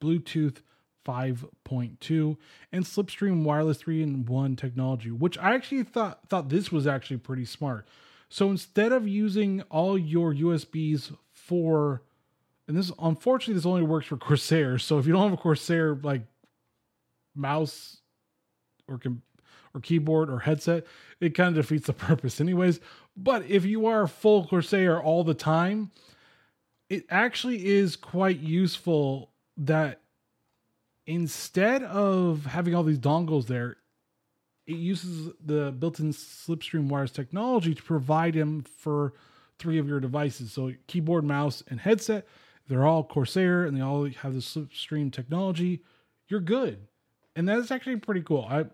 Bluetooth 0.00 0.58
5.2 1.06 2.36
and 2.70 2.84
Slipstream 2.84 3.42
wireless 3.42 3.78
3 3.78 4.02
in 4.02 4.26
1 4.26 4.56
technology, 4.56 5.10
which 5.10 5.36
I 5.38 5.54
actually 5.54 5.82
thought 5.82 6.28
thought 6.28 6.48
this 6.48 6.70
was 6.70 6.86
actually 6.86 7.18
pretty 7.18 7.44
smart 7.44 7.86
so 8.32 8.48
instead 8.48 8.92
of 8.92 9.06
using 9.06 9.60
all 9.68 9.98
your 9.98 10.32
USBs 10.32 11.14
for, 11.34 12.02
and 12.66 12.74
this 12.74 12.90
unfortunately 12.98 13.52
this 13.52 13.66
only 13.66 13.82
works 13.82 14.06
for 14.06 14.16
Corsair. 14.16 14.78
So 14.78 14.98
if 14.98 15.06
you 15.06 15.12
don't 15.12 15.22
have 15.22 15.38
a 15.38 15.42
Corsair 15.42 15.98
like 16.02 16.22
mouse 17.34 17.98
or 18.88 18.98
or 19.74 19.80
keyboard 19.80 20.30
or 20.30 20.40
headset, 20.40 20.84
it 21.20 21.34
kind 21.34 21.56
of 21.56 21.64
defeats 21.64 21.86
the 21.86 21.92
purpose, 21.92 22.40
anyways. 22.40 22.80
But 23.16 23.46
if 23.46 23.64
you 23.64 23.86
are 23.86 24.02
a 24.02 24.08
full 24.08 24.46
Corsair 24.46 25.00
all 25.00 25.24
the 25.24 25.34
time, 25.34 25.90
it 26.88 27.04
actually 27.10 27.66
is 27.66 27.96
quite 27.96 28.40
useful 28.40 29.30
that 29.56 30.00
instead 31.06 31.82
of 31.82 32.46
having 32.46 32.74
all 32.74 32.82
these 32.82 32.98
dongles 32.98 33.46
there, 33.46 33.76
it 34.66 34.76
uses 34.76 35.30
the 35.44 35.72
built-in 35.72 36.12
slipstream 36.12 36.88
wires 36.88 37.10
technology 37.10 37.74
to 37.74 37.82
provide 37.82 38.34
them 38.34 38.62
for 38.62 39.12
three 39.58 39.78
of 39.78 39.88
your 39.88 40.00
devices. 40.00 40.52
So 40.52 40.72
keyboard, 40.86 41.24
mouse, 41.24 41.62
and 41.68 41.80
headset, 41.80 42.26
they're 42.68 42.86
all 42.86 43.04
Corsair 43.04 43.64
and 43.64 43.76
they 43.76 43.80
all 43.80 44.08
have 44.08 44.34
the 44.34 44.40
slipstream 44.40 45.12
technology. 45.12 45.82
You're 46.28 46.40
good. 46.40 46.88
And 47.36 47.48
that's 47.48 47.70
actually 47.70 47.96
pretty 47.96 48.22
cool. 48.22 48.46
I 48.48 48.66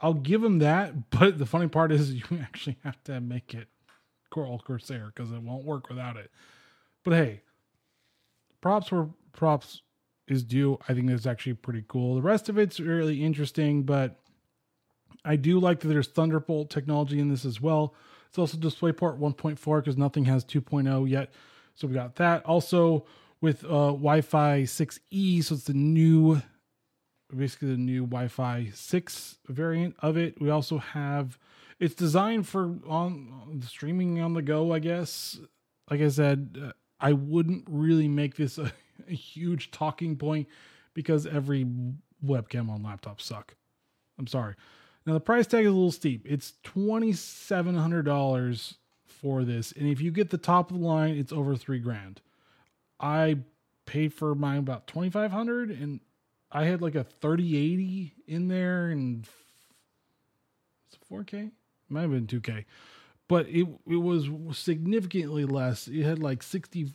I'll 0.00 0.14
give 0.14 0.40
them 0.40 0.58
that, 0.60 1.10
but 1.10 1.38
the 1.38 1.46
funny 1.46 1.68
part 1.68 1.92
is 1.92 2.12
you 2.12 2.22
actually 2.42 2.78
have 2.84 3.02
to 3.04 3.20
make 3.20 3.54
it 3.54 3.68
Coral 4.30 4.58
Corsair 4.58 5.12
because 5.14 5.32
it 5.32 5.42
won't 5.42 5.64
work 5.64 5.88
without 5.88 6.16
it. 6.16 6.30
But 7.04 7.14
hey, 7.14 7.42
props 8.60 8.90
were 8.90 9.08
props 9.32 9.82
is 10.28 10.42
due. 10.42 10.78
I 10.88 10.94
think 10.94 11.08
that's 11.08 11.26
actually 11.26 11.54
pretty 11.54 11.84
cool. 11.86 12.16
The 12.16 12.22
rest 12.22 12.48
of 12.48 12.58
it's 12.58 12.80
really 12.80 13.22
interesting, 13.24 13.84
but 13.84 14.18
I 15.24 15.36
do 15.36 15.60
like 15.60 15.80
that 15.80 15.88
there's 15.88 16.08
Thunderbolt 16.08 16.70
technology 16.70 17.18
in 17.20 17.28
this 17.28 17.44
as 17.44 17.60
well. 17.60 17.94
It's 18.28 18.38
also 18.38 18.56
DisplayPort 18.56 19.18
1.4 19.18 19.78
because 19.78 19.96
nothing 19.96 20.24
has 20.24 20.44
2.0 20.44 21.08
yet. 21.08 21.32
So 21.74 21.86
we 21.86 21.94
got 21.94 22.16
that. 22.16 22.44
Also 22.44 23.06
with 23.40 23.64
uh, 23.64 23.92
Wi-Fi 23.92 24.62
6E, 24.62 25.44
so 25.44 25.54
it's 25.54 25.64
the 25.64 25.74
new, 25.74 26.40
basically 27.34 27.68
the 27.68 27.76
new 27.76 28.02
Wi-Fi 28.02 28.70
6 28.72 29.38
variant 29.48 29.96
of 30.00 30.16
it. 30.16 30.40
We 30.40 30.50
also 30.50 30.78
have 30.78 31.38
it's 31.78 31.94
designed 31.94 32.46
for 32.48 32.74
on 32.86 33.62
streaming 33.66 34.20
on 34.20 34.32
the 34.32 34.42
go, 34.42 34.72
I 34.72 34.78
guess. 34.78 35.38
Like 35.90 36.00
I 36.00 36.08
said, 36.08 36.58
uh, 36.62 36.72
I 37.00 37.12
wouldn't 37.12 37.64
really 37.68 38.08
make 38.08 38.36
this 38.36 38.58
a, 38.58 38.72
a 39.08 39.12
huge 39.12 39.70
talking 39.70 40.16
point 40.16 40.48
because 40.94 41.26
every 41.26 41.66
webcam 42.24 42.70
on 42.70 42.82
laptops 42.82 43.22
suck. 43.22 43.54
I'm 44.18 44.26
sorry. 44.26 44.54
Now 45.04 45.12
the 45.12 45.20
price 45.20 45.46
tag 45.46 45.64
is 45.64 45.70
a 45.70 45.74
little 45.74 45.92
steep. 45.92 46.26
It's 46.26 46.54
twenty 46.62 47.12
seven 47.12 47.76
hundred 47.76 48.04
dollars 48.04 48.78
for 49.04 49.44
this, 49.44 49.72
and 49.72 49.88
if 49.88 50.00
you 50.00 50.10
get 50.10 50.30
the 50.30 50.38
top 50.38 50.70
of 50.70 50.78
the 50.80 50.84
line, 50.84 51.16
it's 51.16 51.32
over 51.32 51.56
three 51.56 51.78
grand. 51.78 52.20
I 52.98 53.38
paid 53.84 54.12
for 54.14 54.34
mine 54.34 54.58
about 54.58 54.86
twenty 54.86 55.10
five 55.10 55.30
hundred, 55.30 55.70
and 55.70 56.00
I 56.56 56.64
had 56.64 56.80
like 56.80 56.94
a 56.94 57.04
thirty 57.04 57.54
eighty 57.54 58.14
in 58.26 58.48
there, 58.48 58.88
and 58.88 59.28
it's 60.88 60.96
four 61.06 61.22
K. 61.22 61.38
It 61.38 61.52
Might 61.90 62.00
have 62.00 62.10
been 62.10 62.26
two 62.26 62.40
K, 62.40 62.64
but 63.28 63.46
it 63.46 63.66
it 63.86 63.96
was 63.96 64.30
significantly 64.56 65.44
less. 65.44 65.86
It 65.86 66.02
had 66.02 66.18
like 66.18 66.42
60, 66.42 66.94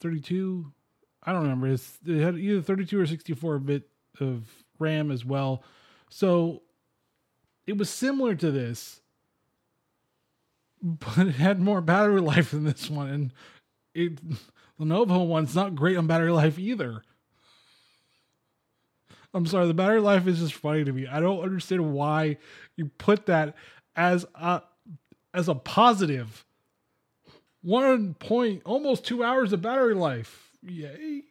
32. 0.00 0.72
I 1.22 1.32
don't 1.32 1.42
remember. 1.42 1.68
It's, 1.68 1.96
it 2.04 2.20
had 2.20 2.36
either 2.36 2.60
thirty 2.60 2.84
two 2.84 2.98
or 2.98 3.06
sixty 3.06 3.34
four 3.34 3.60
bit 3.60 3.88
of 4.18 4.48
RAM 4.80 5.12
as 5.12 5.24
well. 5.24 5.62
So 6.10 6.62
it 7.68 7.78
was 7.78 7.88
similar 7.88 8.34
to 8.34 8.50
this, 8.50 9.00
but 10.82 11.18
it 11.18 11.36
had 11.36 11.60
more 11.60 11.80
battery 11.80 12.20
life 12.32 12.50
than 12.50 12.64
this 12.64 12.90
one, 12.90 13.08
and 13.10 13.32
it 13.94 14.18
Lenovo 14.80 15.24
one's 15.24 15.54
not 15.54 15.76
great 15.76 15.96
on 15.96 16.08
battery 16.08 16.32
life 16.32 16.58
either. 16.58 17.04
I'm 19.34 19.46
sorry, 19.46 19.66
the 19.66 19.74
battery 19.74 20.00
life 20.00 20.26
is 20.26 20.40
just 20.40 20.54
funny 20.54 20.84
to 20.84 20.92
me. 20.92 21.06
I 21.06 21.20
don't 21.20 21.42
understand 21.42 21.92
why 21.92 22.38
you 22.76 22.90
put 22.98 23.26
that 23.26 23.54
as 23.94 24.26
a 24.34 24.62
as 25.34 25.48
a 25.48 25.54
positive. 25.54 26.44
One 27.62 28.14
point, 28.14 28.62
almost 28.64 29.04
two 29.04 29.24
hours 29.24 29.52
of 29.52 29.60
battery 29.62 29.94
life. 29.94 30.50
Yay! 30.62 31.24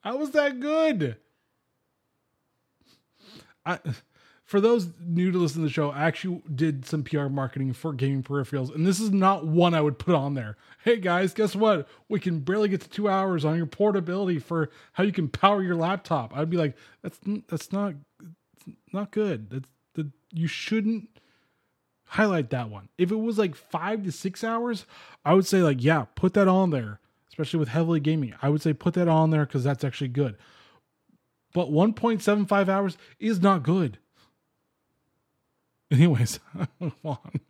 How 0.00 0.16
was 0.16 0.32
that 0.32 0.60
good? 0.60 1.16
I 3.64 3.78
for 4.50 4.60
those 4.60 4.88
new 5.00 5.30
to 5.30 5.38
listen 5.38 5.62
to 5.62 5.68
the 5.68 5.72
show, 5.72 5.92
I 5.92 6.06
actually 6.08 6.42
did 6.52 6.84
some 6.84 7.04
PR 7.04 7.28
marketing 7.28 7.72
for 7.72 7.92
gaming 7.92 8.24
peripherals, 8.24 8.74
and 8.74 8.84
this 8.84 8.98
is 8.98 9.12
not 9.12 9.46
one 9.46 9.74
I 9.74 9.80
would 9.80 9.96
put 9.96 10.16
on 10.16 10.34
there. 10.34 10.56
Hey 10.82 10.96
guys, 10.96 11.32
guess 11.32 11.54
what? 11.54 11.86
We 12.08 12.18
can 12.18 12.40
barely 12.40 12.68
get 12.68 12.80
to 12.80 12.88
two 12.88 13.08
hours 13.08 13.44
on 13.44 13.56
your 13.56 13.66
portability 13.66 14.40
for 14.40 14.70
how 14.94 15.04
you 15.04 15.12
can 15.12 15.28
power 15.28 15.62
your 15.62 15.76
laptop. 15.76 16.36
I'd 16.36 16.50
be 16.50 16.56
like, 16.56 16.76
that's 17.00 17.20
that's 17.46 17.70
not 17.70 17.94
not 18.92 19.12
good. 19.12 19.50
That's 19.50 19.68
the 19.94 20.10
you 20.32 20.48
shouldn't 20.48 21.20
highlight 22.06 22.50
that 22.50 22.70
one. 22.70 22.88
If 22.98 23.12
it 23.12 23.20
was 23.20 23.38
like 23.38 23.54
five 23.54 24.02
to 24.02 24.10
six 24.10 24.42
hours, 24.42 24.84
I 25.24 25.34
would 25.34 25.46
say 25.46 25.62
like 25.62 25.80
yeah, 25.80 26.06
put 26.16 26.34
that 26.34 26.48
on 26.48 26.70
there. 26.70 26.98
Especially 27.28 27.60
with 27.60 27.68
heavily 27.68 28.00
gaming, 28.00 28.34
I 28.42 28.48
would 28.48 28.62
say 28.62 28.72
put 28.72 28.94
that 28.94 29.06
on 29.06 29.30
there 29.30 29.46
because 29.46 29.62
that's 29.62 29.84
actually 29.84 30.08
good. 30.08 30.36
But 31.54 31.70
1.75 31.70 32.68
hours 32.68 32.98
is 33.20 33.40
not 33.40 33.62
good. 33.62 33.98
Anyways, 35.92 36.38
move 36.80 36.94
on. 37.04 37.40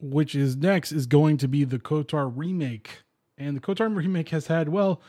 Which 0.00 0.34
is 0.34 0.56
next 0.56 0.92
is 0.92 1.06
going 1.06 1.36
to 1.38 1.48
be 1.48 1.64
the 1.64 1.78
KOTOR 1.78 2.32
remake. 2.34 3.02
And 3.38 3.56
the 3.56 3.60
KOTOR 3.60 3.94
remake 3.96 4.30
has 4.30 4.48
had, 4.48 4.68
well, 4.68 5.00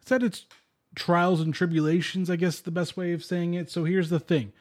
it's 0.00 0.10
had 0.10 0.22
its 0.22 0.46
trials 0.94 1.40
and 1.40 1.54
tribulations, 1.54 2.28
I 2.28 2.36
guess 2.36 2.60
the 2.60 2.70
best 2.70 2.96
way 2.96 3.12
of 3.12 3.24
saying 3.24 3.54
it. 3.54 3.70
So 3.70 3.84
here's 3.84 4.10
the 4.10 4.20
thing 4.20 4.52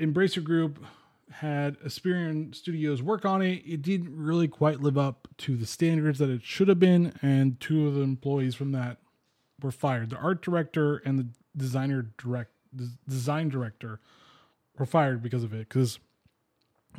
Embracer 0.00 0.44
Group 0.44 0.84
had 1.30 1.78
Aspyr 1.80 2.54
Studios 2.54 3.02
work 3.02 3.24
on 3.24 3.42
it. 3.42 3.62
It 3.66 3.82
didn't 3.82 4.16
really 4.16 4.48
quite 4.48 4.80
live 4.80 4.96
up 4.96 5.26
to 5.38 5.56
the 5.56 5.66
standards 5.66 6.18
that 6.18 6.30
it 6.30 6.44
should 6.44 6.68
have 6.68 6.78
been, 6.78 7.14
and 7.20 7.58
two 7.58 7.88
of 7.88 7.94
the 7.94 8.02
employees 8.02 8.54
from 8.54 8.72
that 8.72 8.98
were 9.60 9.72
fired. 9.72 10.10
The 10.10 10.18
art 10.18 10.42
director 10.42 10.98
and 10.98 11.18
the 11.18 11.26
designer 11.56 12.06
direct 12.18 12.52
design 13.08 13.48
director 13.48 14.00
were 14.78 14.86
fired 14.86 15.22
because 15.22 15.44
of 15.44 15.52
it 15.52 15.68
because 15.68 15.98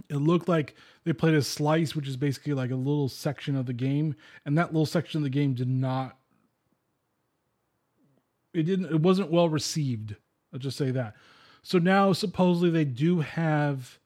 it 0.10 0.18
looked 0.18 0.48
like 0.48 0.76
they 1.04 1.13
played 1.13 1.34
a 1.34 1.42
slice, 1.42 1.96
which 1.96 2.08
is 2.08 2.18
basically 2.18 2.54
like 2.54 2.72
a 2.72 2.76
little 2.76 3.10
section 3.10 3.56
of 3.56 3.66
the 3.66 3.74
game, 3.74 4.16
and 4.46 4.58
that 4.58 4.74
little 4.74 4.86
section 4.86 5.20
of 5.20 5.24
the 5.24 5.30
game 5.30 5.54
did 5.54 5.70
not. 5.70 6.18
It 8.54 8.63
didn't. 8.63 8.92
It 8.92 9.02
wasn't 9.02 9.32
well 9.32 9.50
received. 9.50 10.16
I'll 10.54 10.60
just 10.60 10.78
say 10.78 10.92
that. 10.92 11.16
So 11.62 11.78
now 11.80 12.13
supposedly 12.13 12.70
they 12.70 12.86
do 12.86 13.20
have 13.20 14.00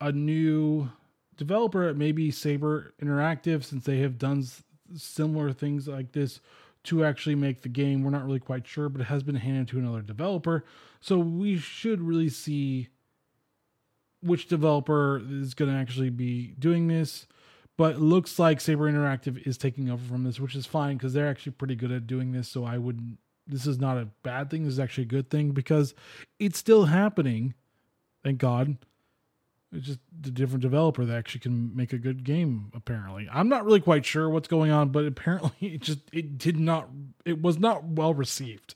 a 0.00 0.12
new 0.12 0.90
developer, 1.36 1.92
maybe 1.92 2.30
Saber 2.30 2.94
Interactive, 3.02 3.64
since 3.64 3.84
they 3.84 3.98
have 3.98 4.18
done 4.18 4.46
similar 4.94 5.52
things 5.52 5.88
like 5.88 6.12
this 6.12 6.40
to 6.84 7.04
actually 7.04 7.34
make 7.34 7.62
the 7.62 7.68
game. 7.68 8.02
We're 8.02 8.10
not 8.10 8.24
really 8.24 8.40
quite 8.40 8.66
sure, 8.66 8.88
but 8.88 9.00
it 9.00 9.04
has 9.04 9.22
been 9.22 9.34
handed 9.34 9.68
to 9.68 9.78
another 9.78 10.02
developer. 10.02 10.64
So 11.00 11.18
we 11.18 11.58
should 11.58 12.00
really 12.00 12.28
see 12.28 12.88
which 14.22 14.48
developer 14.48 15.22
is 15.30 15.54
going 15.54 15.70
to 15.70 15.76
actually 15.76 16.10
be 16.10 16.54
doing 16.58 16.88
this. 16.88 17.26
But 17.76 17.98
looks 17.98 18.38
like 18.38 18.60
Saber 18.60 18.90
Interactive 18.92 19.46
is 19.46 19.56
taking 19.56 19.88
over 19.90 20.04
from 20.04 20.24
this, 20.24 20.38
which 20.38 20.54
is 20.54 20.66
fine 20.66 20.98
because 20.98 21.14
they're 21.14 21.28
actually 21.28 21.52
pretty 21.52 21.76
good 21.76 21.90
at 21.90 22.06
doing 22.06 22.32
this. 22.32 22.48
So 22.48 22.64
I 22.64 22.76
wouldn't. 22.76 23.18
This 23.46 23.66
is 23.66 23.78
not 23.78 23.96
a 23.96 24.08
bad 24.22 24.50
thing. 24.50 24.64
This 24.64 24.74
is 24.74 24.78
actually 24.78 25.04
a 25.04 25.06
good 25.06 25.30
thing 25.30 25.52
because 25.52 25.94
it's 26.38 26.58
still 26.58 26.84
happening. 26.84 27.54
Thank 28.22 28.38
God. 28.38 28.76
It's 29.72 29.86
just 29.86 30.00
a 30.26 30.30
different 30.30 30.62
developer 30.62 31.04
that 31.04 31.16
actually 31.16 31.40
can 31.40 31.74
make 31.74 31.92
a 31.92 31.98
good 31.98 32.22
game. 32.24 32.70
Apparently, 32.74 33.28
I'm 33.32 33.48
not 33.48 33.64
really 33.64 33.80
quite 33.80 34.04
sure 34.04 34.28
what's 34.28 34.48
going 34.48 34.70
on, 34.70 34.90
but 34.90 35.06
apparently 35.06 35.52
it 35.74 35.80
just 35.80 36.00
it 36.12 36.36
did 36.36 36.58
not. 36.60 36.90
It 37.24 37.40
was 37.40 37.58
not 37.58 37.84
well 37.84 38.12
received. 38.12 38.74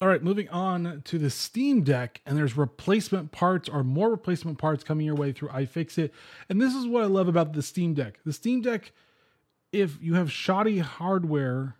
All 0.00 0.08
right, 0.08 0.22
moving 0.22 0.48
on 0.48 1.02
to 1.04 1.18
the 1.18 1.30
Steam 1.30 1.82
Deck, 1.82 2.20
and 2.26 2.36
there's 2.36 2.56
replacement 2.56 3.30
parts 3.30 3.68
or 3.68 3.84
more 3.84 4.10
replacement 4.10 4.58
parts 4.58 4.82
coming 4.82 5.06
your 5.06 5.14
way 5.14 5.32
through 5.32 5.50
iFixit. 5.50 6.10
And 6.48 6.60
this 6.60 6.74
is 6.74 6.86
what 6.86 7.04
I 7.04 7.06
love 7.06 7.28
about 7.28 7.52
the 7.52 7.62
Steam 7.62 7.94
Deck. 7.94 8.18
The 8.24 8.32
Steam 8.32 8.60
Deck, 8.60 8.92
if 9.72 10.02
you 10.02 10.14
have 10.14 10.32
shoddy 10.32 10.78
hardware 10.80 11.76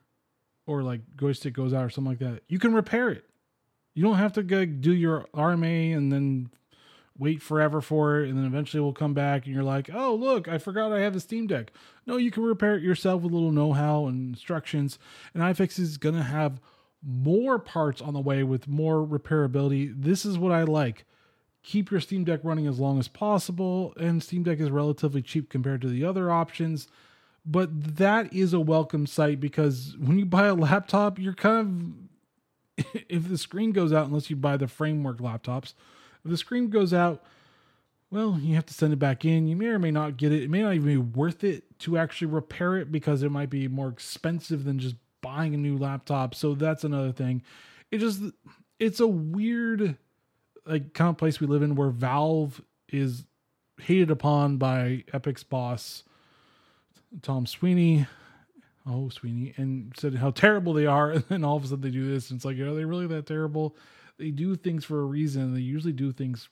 or 0.67 0.83
like 0.83 1.01
joystick 1.19 1.55
goes 1.55 1.75
out 1.75 1.85
or 1.85 1.91
something 1.91 2.13
like 2.13 2.21
that, 2.21 2.43
you 2.49 2.61
can 2.61 2.73
repair 2.73 3.11
it. 3.11 3.25
You 3.95 4.05
don't 4.05 4.17
have 4.17 4.33
to 4.35 4.45
go 4.45 4.65
do 4.65 4.95
your 4.95 5.27
RMA 5.35 5.97
and 5.97 6.13
then 6.13 6.51
wait 7.19 7.43
forever 7.43 7.81
for 7.81 8.21
it, 8.21 8.29
and 8.29 8.39
then 8.39 8.45
eventually 8.45 8.81
we 8.81 8.85
will 8.85 8.93
come 8.93 9.15
back 9.15 9.45
and 9.45 9.55
you're 9.55 9.65
like, 9.65 9.91
oh, 9.93 10.15
look, 10.15 10.49
I 10.49 10.59
forgot 10.59 10.93
I 10.93 11.01
have 11.01 11.17
a 11.17 11.21
Steam 11.21 11.47
Deck. 11.47 11.73
No, 12.07 12.17
you 12.17 12.31
can 12.31 12.45
repair 12.45 12.77
it 12.77 12.83
yourself 12.83 13.23
with 13.23 13.33
a 13.33 13.35
little 13.35 13.53
know 13.53 13.73
how 13.73 14.07
and 14.07 14.35
instructions. 14.35 14.99
And 15.33 15.43
iFixit 15.43 15.81
is 15.81 15.97
going 15.97 16.17
to 16.17 16.23
have 16.23 16.61
more 17.07 17.59
parts 17.59 18.01
on 18.01 18.15
the 18.15 18.21
way 18.21 18.43
with 18.43 18.69
more 18.69 19.07
repairability. 19.07 19.93
This 19.95 20.25
is 20.25 20.39
what 20.39 20.53
I 20.53 20.63
like. 20.63 21.05
Keep 21.63 21.91
your 21.91 22.01
Steam 22.01 22.25
Deck 22.25 22.41
running 22.43 22.67
as 22.67 22.79
long 22.79 22.99
as 22.99 23.09
possible, 23.09 23.95
and 23.97 24.23
Steam 24.23 24.43
Deck 24.43 24.61
is 24.61 24.71
relatively 24.71 25.23
cheap 25.23 25.49
compared 25.49 25.81
to 25.83 25.89
the 25.89 26.05
other 26.05 26.31
options. 26.31 26.89
But 27.47 27.97
that 27.97 28.33
is 28.33 28.53
a 28.53 28.61
welcome 28.61 29.07
sight 29.07 29.39
because 29.39 29.97
when 29.99 30.19
you 30.19 30.25
buy 30.25 30.47
a 30.47 30.55
laptop, 30.55 31.19
you're 31.19 31.35
kind 31.35 32.09
of, 32.79 32.95
if 33.09 33.29
the 33.29 33.39
screen 33.39 33.73
goes 33.73 33.93
out, 33.93 34.07
unless 34.07 34.31
you 34.31 34.37
buy 34.37 34.57
the 34.57 34.69
framework 34.69 35.19
laptops, 35.19 35.75
if 36.25 36.31
the 36.31 36.37
screen 36.37 36.71
goes 36.71 36.95
out, 36.95 37.23
well, 38.11 38.39
you 38.41 38.55
have 38.55 38.67
to 38.67 38.75
send 38.75 38.93
it 38.93 38.99
back 38.99 39.25
in. 39.25 39.47
You 39.47 39.57
may 39.57 39.67
or 39.67 39.79
may 39.79 39.91
not 39.91 40.17
get 40.17 40.33
it. 40.33 40.43
It 40.43 40.51
may 40.51 40.63
not 40.63 40.75
even 40.75 40.87
be 40.87 40.97
worth 40.97 41.43
it 41.45 41.79
to 41.81 41.99
actually 41.99 42.29
repair 42.29 42.77
it 42.77 42.93
because 42.93 43.23
it 43.23 43.31
might 43.31 43.51
be 43.51 43.69
more 43.69 43.89
expensive 43.89 44.65
than 44.65 44.79
just 44.79 44.95
buying 45.25 45.55
a 45.55 45.59
new 45.59 45.79
laptop. 45.79 46.35
So 46.35 46.55
that's 46.55 46.85
another 46.85 47.13
thing. 47.13 47.43
It 47.91 47.99
just 47.99 48.21
it's 48.79 49.01
a 49.01 49.07
weird 49.07 49.97
like 50.67 50.95
kind 50.95 51.11
of 51.11 51.17
place 51.17 51.41
we 51.41 51.47
live 51.47 51.63
in 51.63 51.75
where 51.75 51.91
Valve 51.91 52.63
is 52.89 53.25
hated 53.81 54.11
upon 54.11 54.57
by 54.59 55.05
Epic's 55.13 55.43
boss 55.43 56.05
Tom 57.23 57.47
Sweeney. 57.47 58.07
oh 58.87 59.09
Sweeney, 59.09 59.55
and 59.57 59.93
said 59.97 60.15
how 60.15 60.31
terrible 60.31 60.73
they 60.73 60.87
are, 60.87 61.11
and 61.13 61.25
then 61.29 61.45
all 61.45 61.57
of 61.57 61.65
a 61.65 61.69
sudden 61.69 61.83
they 61.83 61.91
do 61.91 62.13
this, 62.13 62.31
and 62.31 62.39
it's 62.39 62.45
like, 62.45 62.59
are 62.59 62.75
they 62.75 62.85
really 62.85 63.07
that 63.07 63.27
terrible? 63.27 63.77
They 64.19 64.31
do 64.31 64.55
things 64.57 64.85
for 64.85 65.01
a 65.01 65.05
reason. 65.05 65.55
They 65.55 65.61
usually 65.61 65.93
do 65.93 66.13
things 66.13 66.49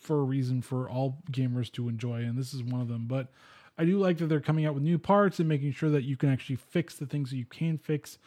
for 0.00 0.20
a 0.20 0.24
reason 0.24 0.62
for 0.62 0.88
all 0.88 1.22
gamers 1.30 1.70
to 1.72 1.88
enjoy, 1.88 2.22
and 2.22 2.36
this 2.36 2.54
is 2.54 2.62
one 2.62 2.80
of 2.80 2.88
them. 2.88 3.06
But 3.06 3.28
I 3.76 3.84
do 3.84 3.98
like 3.98 4.18
that 4.18 4.26
they're 4.26 4.40
coming 4.40 4.66
out 4.66 4.74
with 4.74 4.82
new 4.82 4.98
parts 4.98 5.38
and 5.38 5.48
making 5.48 5.72
sure 5.72 5.90
that 5.90 6.04
you 6.04 6.16
can 6.16 6.28
actually 6.28 6.56
fix 6.56 6.94
the 6.94 7.06
things 7.06 7.30
that 7.30 7.36
you 7.36 7.44
can 7.44 7.78
fix. 7.78 8.18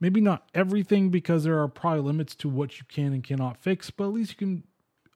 Maybe 0.00 0.20
not 0.20 0.48
everything 0.54 1.10
because 1.10 1.44
there 1.44 1.60
are 1.60 1.68
probably 1.68 2.02
limits 2.02 2.34
to 2.36 2.48
what 2.48 2.78
you 2.78 2.84
can 2.88 3.12
and 3.12 3.24
cannot 3.24 3.62
fix, 3.62 3.90
but 3.90 4.04
at 4.04 4.12
least 4.12 4.32
you 4.32 4.36
can, 4.36 4.64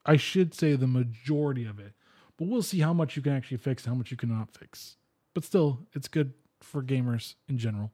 I 0.07 0.17
should 0.17 0.55
say, 0.55 0.77
the 0.77 0.87
majority 0.87 1.67
of 1.67 1.79
it. 1.79 1.93
But 2.39 2.49
we'll 2.49 2.63
see 2.63 2.81
how 2.81 2.93
much 2.93 3.17
you 3.17 3.23
can 3.23 3.35
actually 3.35 3.59
fix 3.59 3.85
and 3.85 3.95
how 3.95 3.99
much 3.99 4.11
you 4.11 4.17
cannot 4.17 4.57
fix. 4.57 4.97
But 5.35 5.45
still, 5.45 5.81
it's 5.93 6.09
good 6.09 6.33
for 6.61 6.83
gamers 6.83 7.35
in 7.49 7.59
general. 7.59 7.93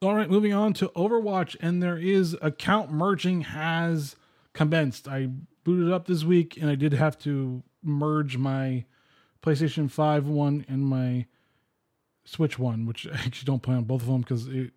All 0.00 0.14
right, 0.14 0.30
moving 0.30 0.52
on 0.52 0.74
to 0.74 0.88
Overwatch, 0.90 1.56
and 1.60 1.82
there 1.82 1.98
is 1.98 2.36
account 2.40 2.92
merging 2.92 3.42
has 3.42 4.16
commenced. 4.54 5.08
I 5.08 5.28
booted 5.64 5.92
up 5.92 6.06
this 6.06 6.24
week, 6.24 6.56
and 6.56 6.70
I 6.70 6.74
did 6.74 6.92
have 6.92 7.18
to 7.20 7.62
merge 7.82 8.36
my 8.36 8.84
PlayStation 9.42 9.90
5 9.90 10.26
one 10.26 10.64
and 10.68 10.84
my 10.84 11.26
Switch 12.24 12.58
one, 12.58 12.84
which 12.86 13.06
I 13.12 13.16
actually 13.16 13.46
don't 13.46 13.62
play 13.62 13.74
on 13.74 13.84
both 13.84 14.02
of 14.02 14.08
them 14.08 14.20
because 14.20 14.46
it 14.48 14.72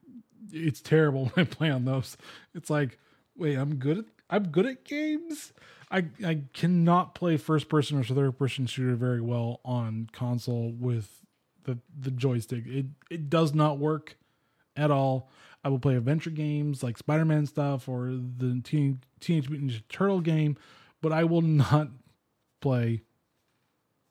it's 0.54 0.82
terrible 0.82 1.26
when 1.34 1.46
I 1.46 1.50
play 1.50 1.70
on 1.70 1.86
those. 1.86 2.18
It's 2.54 2.70
like, 2.70 2.98
wait, 3.36 3.56
I'm 3.56 3.76
good 3.76 4.00
at 4.00 4.06
I'm 4.30 4.48
good 4.48 4.66
at 4.66 4.86
games. 4.86 5.54
I 5.90 6.06
I 6.26 6.44
cannot 6.54 7.16
play 7.16 7.38
first 7.38 7.68
person 7.68 8.00
or 8.00 8.04
third 8.04 8.38
person 8.38 8.66
shooter 8.66 8.96
very 8.96 9.22
well 9.22 9.60
on 9.66 10.10
console 10.14 10.72
with 10.72 11.22
the 11.64 11.80
the 11.98 12.12
joystick. 12.12 12.66
It 12.66 12.86
it 13.10 13.30
does 13.30 13.54
not 13.54 13.78
work 13.78 14.16
at 14.76 14.92
all. 14.92 15.30
I 15.64 15.70
will 15.70 15.80
play 15.80 15.96
adventure 15.96 16.32
games 16.32 16.82
like 16.82 16.98
Spider 16.98 17.26
Man 17.26 17.46
stuff 17.46 17.88
or 17.88 18.08
the 18.08 18.62
Teen, 18.64 19.02
Teenage 19.20 19.50
Mutant 19.50 19.72
Ninja 19.72 19.84
Turtle 19.90 20.22
game, 20.22 20.58
but 21.02 21.12
I 21.12 21.24
will 21.24 21.42
not 21.42 21.90
play 22.62 23.02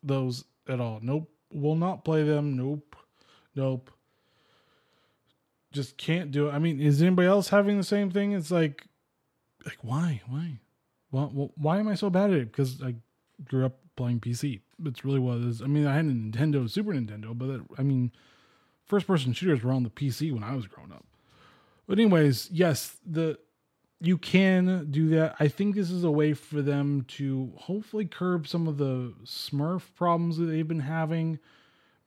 those 0.03 0.45
at 0.67 0.79
all. 0.79 0.99
Nope. 1.01 1.29
Will 1.53 1.75
not 1.75 2.05
play 2.05 2.23
them. 2.23 2.55
Nope. 2.55 2.95
Nope. 3.55 3.91
Just 5.71 5.97
can't 5.97 6.31
do 6.31 6.47
it. 6.47 6.53
I 6.53 6.59
mean, 6.59 6.79
is 6.79 7.01
anybody 7.01 7.27
else 7.27 7.49
having 7.49 7.77
the 7.77 7.83
same 7.83 8.11
thing? 8.11 8.33
It's 8.33 8.51
like, 8.51 8.85
like 9.65 9.77
why, 9.81 10.21
why, 10.27 10.59
well, 11.11 11.51
why 11.55 11.77
am 11.79 11.87
I 11.87 11.95
so 11.95 12.09
bad 12.09 12.31
at 12.31 12.37
it? 12.37 12.51
Because 12.51 12.81
I 12.81 12.95
grew 13.45 13.65
up 13.65 13.77
playing 13.95 14.19
PC. 14.19 14.61
It's 14.85 15.05
really 15.05 15.19
what 15.19 15.37
it 15.37 15.45
is. 15.45 15.61
I 15.61 15.67
mean, 15.67 15.85
I 15.85 15.95
had 15.95 16.05
a 16.05 16.09
Nintendo, 16.09 16.69
Super 16.69 16.91
Nintendo, 16.91 17.37
but 17.37 17.47
that, 17.47 17.61
I 17.77 17.83
mean, 17.83 18.11
first 18.85 19.07
person 19.07 19.33
shooters 19.33 19.63
were 19.63 19.71
on 19.71 19.83
the 19.83 19.89
PC 19.89 20.33
when 20.33 20.43
I 20.43 20.55
was 20.55 20.67
growing 20.67 20.91
up. 20.91 21.05
But 21.87 21.99
anyways, 21.99 22.49
yes, 22.51 22.97
the 23.05 23.37
you 24.03 24.17
can 24.17 24.87
do 24.89 25.09
that. 25.09 25.35
I 25.39 25.47
think 25.47 25.75
this 25.75 25.91
is 25.91 26.03
a 26.03 26.09
way 26.09 26.33
for 26.33 26.63
them 26.63 27.05
to 27.09 27.53
hopefully 27.55 28.05
curb 28.05 28.47
some 28.47 28.67
of 28.67 28.77
the 28.77 29.13
Smurf 29.23 29.83
problems 29.95 30.37
that 30.37 30.45
they've 30.45 30.67
been 30.67 30.79
having. 30.79 31.37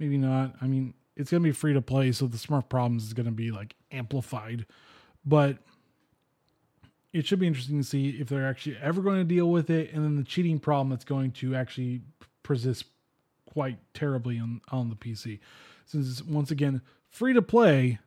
Maybe 0.01 0.19
not. 0.19 0.57
I 0.61 0.67
mean, 0.67 0.95
it's 1.17 1.31
going 1.31 1.45
to 1.45 1.49
be 1.49 1.53
free 1.53 1.73
to 1.73 1.81
play, 1.81 2.11
so 2.11 2.27
the 2.27 2.37
Smurf 2.37 2.69
problems 2.69 3.05
is 3.05 3.13
going 3.13 3.27
to 3.27 3.33
be 3.33 3.53
like 3.53 3.77
amplified. 3.93 4.67
But 5.25 5.59
it 7.13 7.27
should 7.27 7.39
be 7.39 7.47
interesting 7.47 7.79
to 7.79 7.87
see 7.87 8.11
if 8.11 8.29
they're 8.29 8.49
actually 8.49 8.77
ever 8.83 9.01
going 9.01 9.19
to 9.19 9.25
deal 9.25 9.49
with 9.49 9.71
it, 9.71 9.93
and 9.93 10.05
then 10.05 10.17
the 10.17 10.25
cheating 10.25 10.59
problem 10.59 10.91
that's 10.91 11.05
going 11.05 11.31
to 11.33 11.55
actually 11.55 12.03
persist 12.43 12.87
quite 13.47 13.79
terribly 13.95 14.41
on 14.41 14.61
on 14.73 14.89
the 14.89 14.97
PC, 14.97 15.39
since 15.87 16.21
once 16.25 16.51
again 16.51 16.83
free 17.09 17.35
to 17.35 17.43
play. 17.43 18.01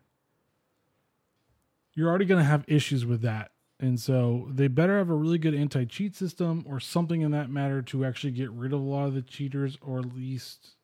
You're 1.94 2.10
already 2.10 2.26
going 2.26 2.44
to 2.44 2.50
have 2.50 2.66
issues 2.68 3.06
with 3.06 3.22
that 3.22 3.52
and 3.80 4.00
so 4.00 4.48
they 4.50 4.68
better 4.68 4.98
have 4.98 5.10
a 5.10 5.16
really 5.16 5.38
good 5.38 5.54
anti 5.54 5.86
cheat 5.86 6.16
system 6.16 6.66
or 6.68 6.80
something 6.80 7.22
in 7.22 7.32
that 7.32 7.50
matter 7.50 7.82
to 7.84 8.06
actually 8.06 8.32
get 8.32 8.52
rid 8.52 8.74
of 8.74 8.80
a 8.80 8.84
lot 8.84 9.08
of 9.08 9.14
the 9.14 9.22
cheaters 9.22 9.78
or 9.82 10.00
at 10.00 10.16
least 10.16 10.76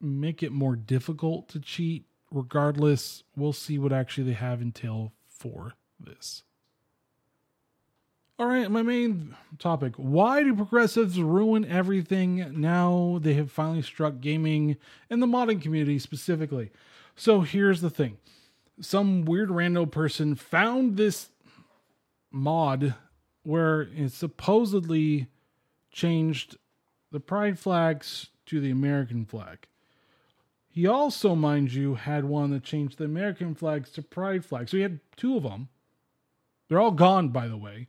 make 0.00 0.42
it 0.42 0.52
more 0.52 0.76
difficult 0.76 1.48
to 1.48 1.60
cheat. 1.60 2.06
Regardless, 2.32 3.22
we'll 3.36 3.52
see 3.52 3.78
what 3.78 3.92
actually 3.92 4.24
they 4.24 4.32
have 4.32 4.60
until 4.60 5.12
for 5.28 5.74
this. 6.00 6.42
All 8.38 8.46
right, 8.46 8.70
my 8.70 8.82
main 8.82 9.34
topic. 9.58 9.94
Why 9.96 10.42
do 10.42 10.54
progressives 10.54 11.20
ruin 11.20 11.64
everything 11.64 12.60
now 12.60 13.18
they 13.22 13.34
have 13.34 13.50
finally 13.50 13.80
struck 13.80 14.20
gaming 14.20 14.76
and 15.08 15.22
the 15.22 15.26
modding 15.26 15.62
community 15.62 15.98
specifically? 15.98 16.70
So 17.14 17.42
here's 17.42 17.80
the 17.80 17.90
thing 17.90 18.18
some 18.80 19.24
weird 19.24 19.50
rando 19.50 19.90
person 19.90 20.34
found 20.34 20.96
this 20.96 21.30
mod 22.30 22.94
where 23.42 23.82
it 23.82 24.12
supposedly 24.12 25.28
changed 25.90 26.56
the 27.12 27.20
pride 27.20 27.58
flags 27.58 28.28
to 28.46 28.60
the 28.60 28.70
American 28.70 29.24
flag. 29.24 29.66
He 30.68 30.86
also, 30.86 31.34
mind 31.34 31.72
you, 31.72 31.94
had 31.94 32.24
one 32.24 32.50
that 32.50 32.62
changed 32.62 32.98
the 32.98 33.04
American 33.04 33.54
flags 33.54 33.90
to 33.92 34.02
pride 34.02 34.44
flags. 34.44 34.70
So 34.70 34.76
he 34.76 34.82
had 34.82 35.00
two 35.16 35.36
of 35.36 35.42
them. 35.42 35.68
They're 36.68 36.80
all 36.80 36.90
gone, 36.90 37.30
by 37.30 37.48
the 37.48 37.56
way, 37.56 37.88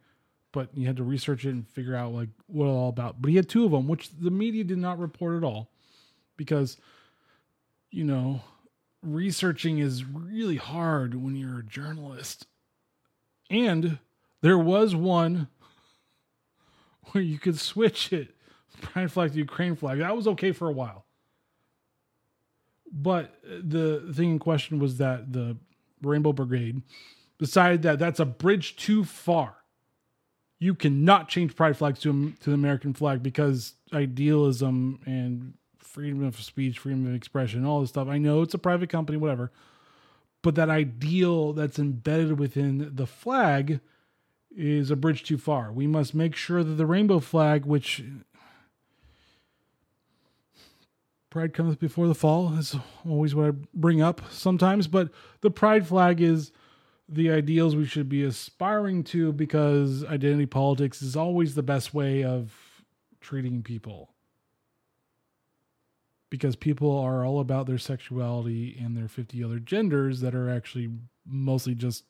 but 0.53 0.69
you 0.73 0.87
had 0.87 0.97
to 0.97 1.03
research 1.03 1.45
it 1.45 1.49
and 1.49 1.67
figure 1.67 1.95
out 1.95 2.13
like 2.13 2.29
what 2.45 2.65
it's 2.65 2.71
all 2.71 2.89
about. 2.89 3.21
But 3.21 3.29
he 3.29 3.35
had 3.35 3.49
two 3.49 3.65
of 3.65 3.71
them, 3.71 3.87
which 3.87 4.11
the 4.17 4.31
media 4.31 4.63
did 4.63 4.77
not 4.77 4.99
report 4.99 5.35
at 5.35 5.43
all, 5.43 5.69
because 6.37 6.77
you 7.91 8.03
know 8.03 8.41
researching 9.03 9.79
is 9.79 10.05
really 10.05 10.57
hard 10.57 11.15
when 11.15 11.35
you're 11.35 11.59
a 11.59 11.63
journalist. 11.63 12.47
And 13.49 13.99
there 14.41 14.57
was 14.57 14.95
one 14.95 15.47
where 17.11 17.23
you 17.23 17.39
could 17.39 17.59
switch 17.59 18.11
it, 18.13 18.35
pride 18.81 19.11
flag 19.11 19.31
to 19.31 19.37
Ukraine 19.37 19.75
flag. 19.75 19.99
That 19.99 20.15
was 20.15 20.27
okay 20.27 20.51
for 20.51 20.67
a 20.67 20.73
while. 20.73 21.05
But 22.91 23.35
the 23.43 24.11
thing 24.13 24.31
in 24.31 24.39
question 24.39 24.79
was 24.79 24.97
that 24.97 25.33
the 25.33 25.57
Rainbow 26.01 26.33
Brigade 26.33 26.81
decided 27.37 27.81
that 27.83 27.99
that's 27.99 28.19
a 28.19 28.25
bridge 28.25 28.75
too 28.75 29.03
far. 29.03 29.55
You 30.59 30.73
cannot 30.73 31.29
change 31.29 31.55
pride 31.55 31.77
flags 31.77 31.99
to, 31.99 32.31
to 32.31 32.49
the 32.49 32.55
American 32.55 32.93
flag 32.93 33.21
because 33.21 33.75
idealism 33.93 35.01
and 35.05 35.53
freedom 35.77 36.23
of 36.23 36.41
speech, 36.41 36.79
freedom 36.79 37.05
of 37.07 37.13
expression, 37.13 37.65
all 37.65 37.81
this 37.81 37.89
stuff. 37.89 38.07
I 38.07 38.17
know 38.17 38.41
it's 38.41 38.53
a 38.53 38.59
private 38.59 38.89
company, 38.89 39.17
whatever. 39.17 39.51
But 40.41 40.55
that 40.55 40.69
ideal 40.69 41.53
that's 41.53 41.79
embedded 41.79 42.39
within 42.39 42.91
the 42.95 43.07
flag 43.07 43.81
is 44.57 44.89
a 44.89 44.95
bridge 44.95 45.23
too 45.23 45.37
far. 45.37 45.71
We 45.71 45.85
must 45.85 46.15
make 46.15 46.35
sure 46.35 46.63
that 46.63 46.73
the 46.73 46.85
rainbow 46.87 47.19
flag, 47.19 47.65
which 47.65 48.03
pride 51.29 51.53
comes 51.53 51.75
before 51.75 52.07
the 52.07 52.15
fall, 52.15 52.57
is 52.57 52.75
always 53.07 53.35
what 53.35 53.49
I 53.49 53.51
bring 53.73 54.01
up 54.01 54.21
sometimes, 54.31 54.87
but 54.87 55.09
the 55.41 55.51
pride 55.51 55.87
flag 55.87 56.19
is 56.19 56.51
the 57.07 57.29
ideals 57.29 57.75
we 57.75 57.85
should 57.85 58.09
be 58.09 58.23
aspiring 58.23 59.03
to 59.03 59.31
because 59.31 60.03
identity 60.05 60.47
politics 60.47 61.01
is 61.01 61.15
always 61.15 61.53
the 61.53 61.63
best 61.63 61.93
way 61.93 62.23
of 62.23 62.83
treating 63.21 63.61
people. 63.61 64.09
Because 66.29 66.57
people 66.57 66.97
are 66.97 67.23
all 67.23 67.39
about 67.39 67.67
their 67.67 67.77
sexuality 67.77 68.77
and 68.83 68.97
their 68.97 69.07
50 69.07 69.41
other 69.43 69.59
genders 69.59 70.19
that 70.19 70.35
are 70.35 70.49
actually 70.49 70.89
mostly 71.25 71.73
just 71.73 72.03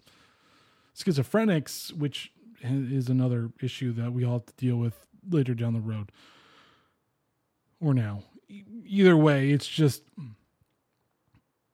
schizophrenics, 0.98 1.94
which 1.94 2.32
is 2.62 3.10
another 3.10 3.52
issue 3.62 3.94
that 3.94 4.12
we 4.12 4.24
all 4.24 4.34
have 4.34 4.46
to 4.48 4.54
deal 4.54 4.78
with 4.78 5.06
later 5.30 5.54
down 5.54 5.74
the 5.74 5.80
road 5.80 6.12
or 7.80 7.94
now. 7.94 8.24
Either 8.86 9.18
way, 9.18 9.52
it's 9.52 9.68
just 9.68 10.04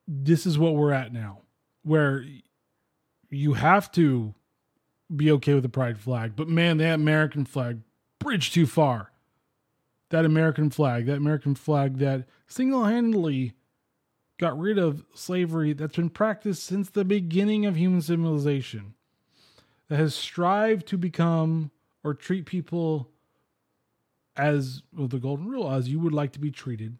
this 0.07 0.45
is 0.45 0.57
what 0.57 0.75
we're 0.75 0.91
at 0.91 1.13
now, 1.13 1.39
where 1.83 2.25
you 3.29 3.53
have 3.53 3.91
to 3.91 4.33
be 5.15 5.31
okay 5.31 5.53
with 5.53 5.63
the 5.63 5.69
pride 5.69 5.99
flag, 5.99 6.35
but 6.35 6.47
man, 6.47 6.77
that 6.77 6.95
American 6.95 7.45
flag, 7.45 7.79
bridge 8.19 8.51
too 8.51 8.65
far. 8.65 9.11
That 10.09 10.25
American 10.25 10.69
flag, 10.69 11.07
that 11.07 11.17
American 11.17 11.55
flag 11.55 11.97
that 11.97 12.25
single 12.47 12.83
handedly 12.85 13.53
got 14.39 14.59
rid 14.59 14.77
of 14.77 15.05
slavery 15.13 15.73
that's 15.73 15.95
been 15.95 16.09
practiced 16.09 16.63
since 16.63 16.89
the 16.89 17.05
beginning 17.05 17.65
of 17.65 17.75
human 17.75 18.01
civilization 18.01 18.93
that 19.89 19.97
has 19.97 20.15
strived 20.15 20.87
to 20.87 20.97
become 20.97 21.71
or 22.03 22.13
treat 22.13 22.45
people 22.45 23.09
as 24.35 24.81
well, 24.95 25.07
the 25.07 25.19
golden 25.19 25.47
rule, 25.47 25.71
as 25.71 25.89
you 25.89 25.99
would 25.99 26.13
like 26.13 26.31
to 26.31 26.39
be 26.39 26.51
treated, 26.51 26.97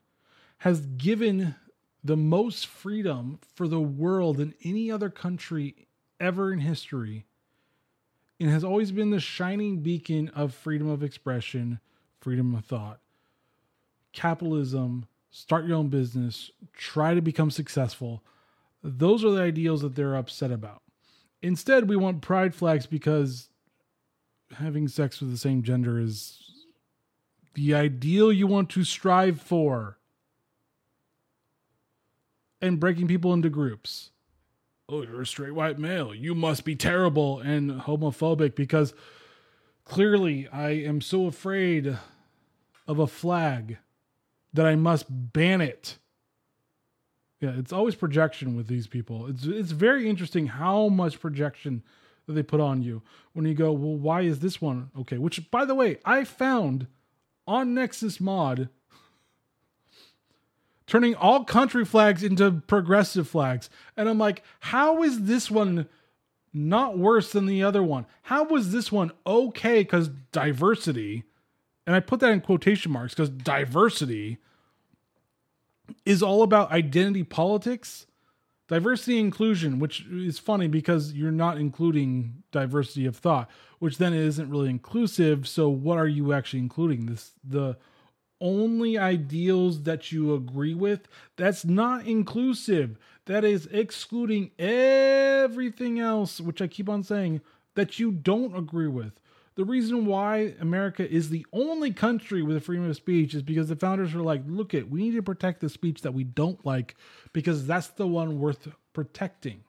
has 0.60 0.86
given 0.86 1.56
the 2.04 2.18
most 2.18 2.68
freedom 2.68 3.40
for 3.56 3.68
the 3.68 3.80
world 3.80 4.38
than 4.38 4.54
any 4.64 4.92
other 4.92 5.10
country 5.10 5.88
ever 6.20 6.54
in 6.54 6.60
history, 6.60 7.26
and 8.40 8.50
has 8.50 8.64
always 8.64 8.92
been 8.92 9.10
the 9.10 9.20
shining 9.20 9.80
beacon 9.80 10.30
of 10.30 10.54
freedom 10.54 10.88
of 10.88 11.02
expression, 11.02 11.80
freedom 12.20 12.54
of 12.54 12.66
thought. 12.66 13.00
Capitalism 14.12 15.08
start 15.32 15.66
your 15.66 15.78
own 15.78 15.88
business, 15.88 16.52
try 16.74 17.16
to 17.16 17.22
become 17.22 17.50
successful. 17.50 18.24
Those 18.84 19.26
are 19.26 19.32
the 19.32 19.42
ideals 19.42 19.82
that 19.82 19.96
they're 19.96 20.16
upset 20.16 20.52
about. 20.52 20.83
Instead, 21.44 21.90
we 21.90 21.98
want 21.98 22.22
pride 22.22 22.56
flags 22.56 22.88
because 22.88 23.50
having 24.56 24.88
sex 24.88 25.20
with 25.20 25.30
the 25.30 25.38
same 25.38 25.62
gender 25.62 26.00
is 26.00 26.40
the 27.54 27.76
ideal 27.76 28.32
you 28.32 28.48
want 28.48 28.70
to 28.70 28.86
strive 28.86 29.42
for. 29.42 30.00
And 32.62 32.80
breaking 32.80 33.10
people 33.10 33.34
into 33.34 33.50
groups. 33.50 34.12
Oh, 34.88 35.04
you're 35.04 35.22
a 35.22 35.28
straight 35.28 35.54
white 35.54 35.78
male. 35.78 36.16
You 36.16 36.34
must 36.34 36.64
be 36.64 36.78
terrible 36.78 37.42
and 37.42 37.82
homophobic 37.82 38.56
because 38.56 38.94
clearly 39.84 40.48
I 40.48 40.70
am 40.70 41.02
so 41.02 41.26
afraid 41.26 41.98
of 42.88 43.00
a 43.00 43.08
flag 43.08 43.80
that 44.54 44.66
I 44.66 44.76
must 44.76 45.08
ban 45.10 45.60
it. 45.60 45.98
Yeah, 47.44 47.52
it's 47.58 47.74
always 47.74 47.96
projection 47.96 48.56
with 48.56 48.68
these 48.68 48.88
people. 48.88 49.28
It's 49.28 49.44
it's 49.44 49.72
very 49.72 50.10
interesting 50.10 50.48
how 50.48 50.88
much 50.88 51.20
projection 51.20 51.84
that 52.26 52.34
they 52.34 52.42
put 52.42 52.62
on 52.62 52.82
you 52.82 53.02
when 53.34 53.46
you 53.46 53.54
go, 53.54 53.74
well, 53.74 53.98
why 53.98 54.22
is 54.22 54.40
this 54.40 54.62
one 54.62 54.92
okay? 54.98 55.18
Which, 55.18 55.52
by 55.52 55.66
the 55.66 55.76
way, 55.76 55.98
I 56.06 56.24
found 56.24 56.88
on 57.46 57.74
Nexus 57.74 58.22
Mod 58.22 58.70
turning 60.88 61.16
all 61.16 61.44
country 61.44 61.84
flags 61.84 62.24
into 62.24 62.50
progressive 62.66 63.28
flags. 63.28 63.70
And 63.98 64.08
I'm 64.08 64.18
like, 64.18 64.42
how 64.62 65.04
is 65.04 65.24
this 65.24 65.52
one 65.52 65.90
not 66.54 66.98
worse 66.98 67.34
than 67.34 67.46
the 67.46 67.62
other 67.62 67.84
one? 67.84 68.06
How 68.22 68.46
was 68.46 68.72
this 68.72 68.90
one 68.90 69.12
okay 69.28 69.80
because 69.80 70.12
diversity, 70.32 71.26
and 71.86 71.94
I 71.94 72.00
put 72.00 72.22
that 72.22 72.32
in 72.32 72.40
quotation 72.40 72.94
marks 72.94 73.14
because 73.14 73.28
diversity 73.28 74.38
is 76.06 76.24
all 76.24 76.44
about 76.44 76.72
identity 76.72 77.24
politics, 77.24 78.06
diversity 78.68 79.20
inclusion, 79.20 79.80
which 79.80 80.06
is 80.08 80.40
funny 80.40 80.68
because 80.68 81.14
you're 81.14 81.32
not 81.32 81.58
including 81.58 82.44
diversity 82.52 83.06
of 83.06 83.16
thought, 83.16 83.50
which 83.80 83.98
then 83.98 84.14
isn't 84.14 84.50
really 84.50 84.70
inclusive. 84.70 85.48
So 85.48 85.70
what 85.70 85.98
are 85.98 86.08
you 86.08 86.34
actually 86.34 86.60
including? 86.60 87.06
This 87.06 87.32
the 87.44 87.78
only 88.42 88.98
ideals 88.98 89.84
that 89.84 90.12
you 90.12 90.34
agree 90.34 90.74
with, 90.74 91.08
that's 91.38 91.64
not 91.64 92.06
inclusive. 92.06 92.98
That 93.26 93.46
is 93.46 93.68
excluding 93.68 94.52
everything 94.60 96.00
else, 96.00 96.42
which 96.42 96.62
I 96.62 96.68
keep 96.68 96.90
on 96.90 97.04
saying, 97.04 97.42
that 97.76 98.00
you 98.00 98.12
don't 98.12 98.56
agree 98.56 98.90
with. 98.90 99.14
The 99.56 99.66
reason 99.66 100.06
why 100.06 100.56
America 100.60 101.08
is 101.08 101.30
the 101.30 101.46
only 101.54 101.92
country 101.92 102.42
with 102.42 102.58
a 102.58 102.62
freedom 102.62 102.90
of 102.90 102.96
speech 102.96 103.36
is 103.36 103.44
because 103.44 103.70
the 103.70 103.76
founders 103.76 104.14
were 104.14 104.24
like, 104.24 104.42
look 104.48 104.74
it, 104.74 104.90
we 104.90 105.04
need 105.04 105.16
to 105.16 105.22
protect 105.22 105.62
the 105.62 105.70
speech 105.70 106.02
that 106.02 106.14
we 106.14 106.24
don't 106.24 106.66
like 106.66 106.96
because 107.34 107.68
that's 107.68 107.88
the 107.90 108.08
one 108.08 108.40
worth 108.40 108.68
protecting. 108.94 109.64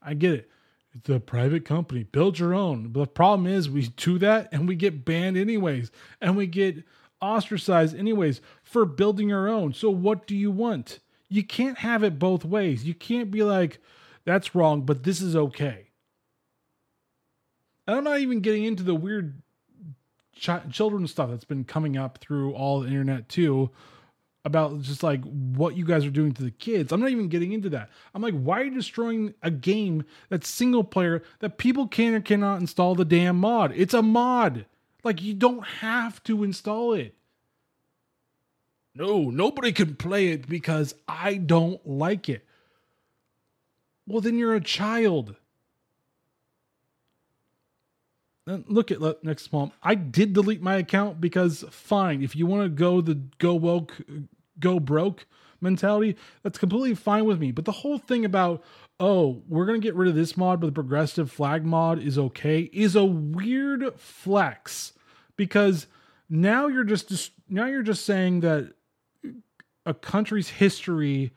I 0.00 0.14
get 0.14 0.32
it. 0.32 0.50
It's 0.94 1.08
a 1.08 1.20
private 1.20 1.64
company. 1.64 2.02
Build 2.02 2.38
your 2.38 2.54
own. 2.54 2.88
But 2.88 3.00
the 3.00 3.06
problem 3.06 3.46
is 3.46 3.68
we 3.68 3.88
do 3.88 4.18
that 4.18 4.48
and 4.52 4.68
we 4.68 4.74
get 4.74 5.04
banned 5.04 5.36
anyways. 5.36 5.90
And 6.20 6.36
we 6.36 6.46
get 6.46 6.84
ostracized 7.20 7.96
anyways 7.96 8.40
for 8.62 8.84
building 8.84 9.32
our 9.32 9.48
own. 9.48 9.72
So 9.72 9.90
what 9.90 10.26
do 10.26 10.36
you 10.36 10.50
want? 10.50 10.98
You 11.28 11.44
can't 11.44 11.78
have 11.78 12.02
it 12.02 12.18
both 12.18 12.44
ways. 12.44 12.84
You 12.84 12.94
can't 12.94 13.30
be 13.30 13.42
like, 13.42 13.78
that's 14.24 14.54
wrong, 14.54 14.82
but 14.82 15.02
this 15.02 15.22
is 15.22 15.34
okay. 15.34 15.91
And 17.86 17.96
I'm 17.96 18.04
not 18.04 18.20
even 18.20 18.40
getting 18.40 18.64
into 18.64 18.82
the 18.82 18.94
weird 18.94 19.42
ch- 20.36 20.70
children 20.70 21.06
stuff 21.06 21.30
that's 21.30 21.44
been 21.44 21.64
coming 21.64 21.96
up 21.96 22.18
through 22.18 22.52
all 22.54 22.80
the 22.80 22.88
internet 22.88 23.28
too 23.28 23.70
about 24.44 24.80
just 24.80 25.02
like 25.02 25.22
what 25.24 25.76
you 25.76 25.84
guys 25.84 26.04
are 26.04 26.10
doing 26.10 26.32
to 26.32 26.42
the 26.42 26.50
kids. 26.50 26.92
I'm 26.92 27.00
not 27.00 27.10
even 27.10 27.28
getting 27.28 27.52
into 27.52 27.70
that. 27.70 27.90
I'm 28.14 28.22
like, 28.22 28.34
why 28.34 28.60
are 28.60 28.64
you 28.64 28.74
destroying 28.74 29.34
a 29.42 29.50
game 29.50 30.04
that's 30.28 30.48
single 30.48 30.84
player 30.84 31.22
that 31.38 31.58
people 31.58 31.86
can 31.86 32.14
or 32.14 32.20
cannot 32.20 32.60
install 32.60 32.94
the 32.94 33.04
damn 33.04 33.36
mod? 33.38 33.72
It's 33.74 33.94
a 33.94 34.02
mod. 34.02 34.66
Like 35.04 35.22
you 35.22 35.34
don't 35.34 35.64
have 35.64 36.22
to 36.24 36.42
install 36.42 36.92
it. 36.92 37.14
No, 38.94 39.30
nobody 39.30 39.72
can 39.72 39.94
play 39.94 40.28
it 40.28 40.48
because 40.48 40.94
I 41.08 41.34
don't 41.34 41.84
like 41.86 42.28
it. 42.28 42.44
Well, 44.06 44.20
then 44.20 44.36
you're 44.36 44.54
a 44.54 44.60
child. 44.60 45.28
And 45.28 45.36
look 48.46 48.90
at 48.90 49.00
Nexus 49.22 49.52
Mod. 49.52 49.72
I 49.82 49.94
did 49.94 50.32
delete 50.32 50.62
my 50.62 50.76
account 50.76 51.20
because 51.20 51.64
fine. 51.70 52.22
If 52.22 52.34
you 52.34 52.46
want 52.46 52.64
to 52.64 52.68
go 52.68 53.00
the 53.00 53.14
go 53.38 53.54
woke, 53.54 53.94
go 54.58 54.80
broke 54.80 55.26
mentality, 55.60 56.16
that's 56.42 56.58
completely 56.58 56.94
fine 56.94 57.24
with 57.24 57.38
me. 57.38 57.52
But 57.52 57.64
the 57.64 57.72
whole 57.72 57.98
thing 57.98 58.24
about 58.24 58.62
oh, 59.00 59.42
we're 59.48 59.66
gonna 59.66 59.80
get 59.80 59.96
rid 59.96 60.08
of 60.08 60.14
this 60.14 60.36
mod, 60.36 60.60
but 60.60 60.66
the 60.66 60.72
progressive 60.72 61.30
flag 61.30 61.64
mod 61.64 61.98
is 61.98 62.18
okay, 62.18 62.70
is 62.72 62.94
a 62.94 63.04
weird 63.04 63.98
flex 63.98 64.92
because 65.36 65.88
now 66.28 66.68
you're 66.68 66.84
just 66.84 67.32
now 67.48 67.66
you're 67.66 67.82
just 67.82 68.04
saying 68.04 68.40
that 68.40 68.72
a 69.84 69.94
country's 69.94 70.48
history, 70.48 71.32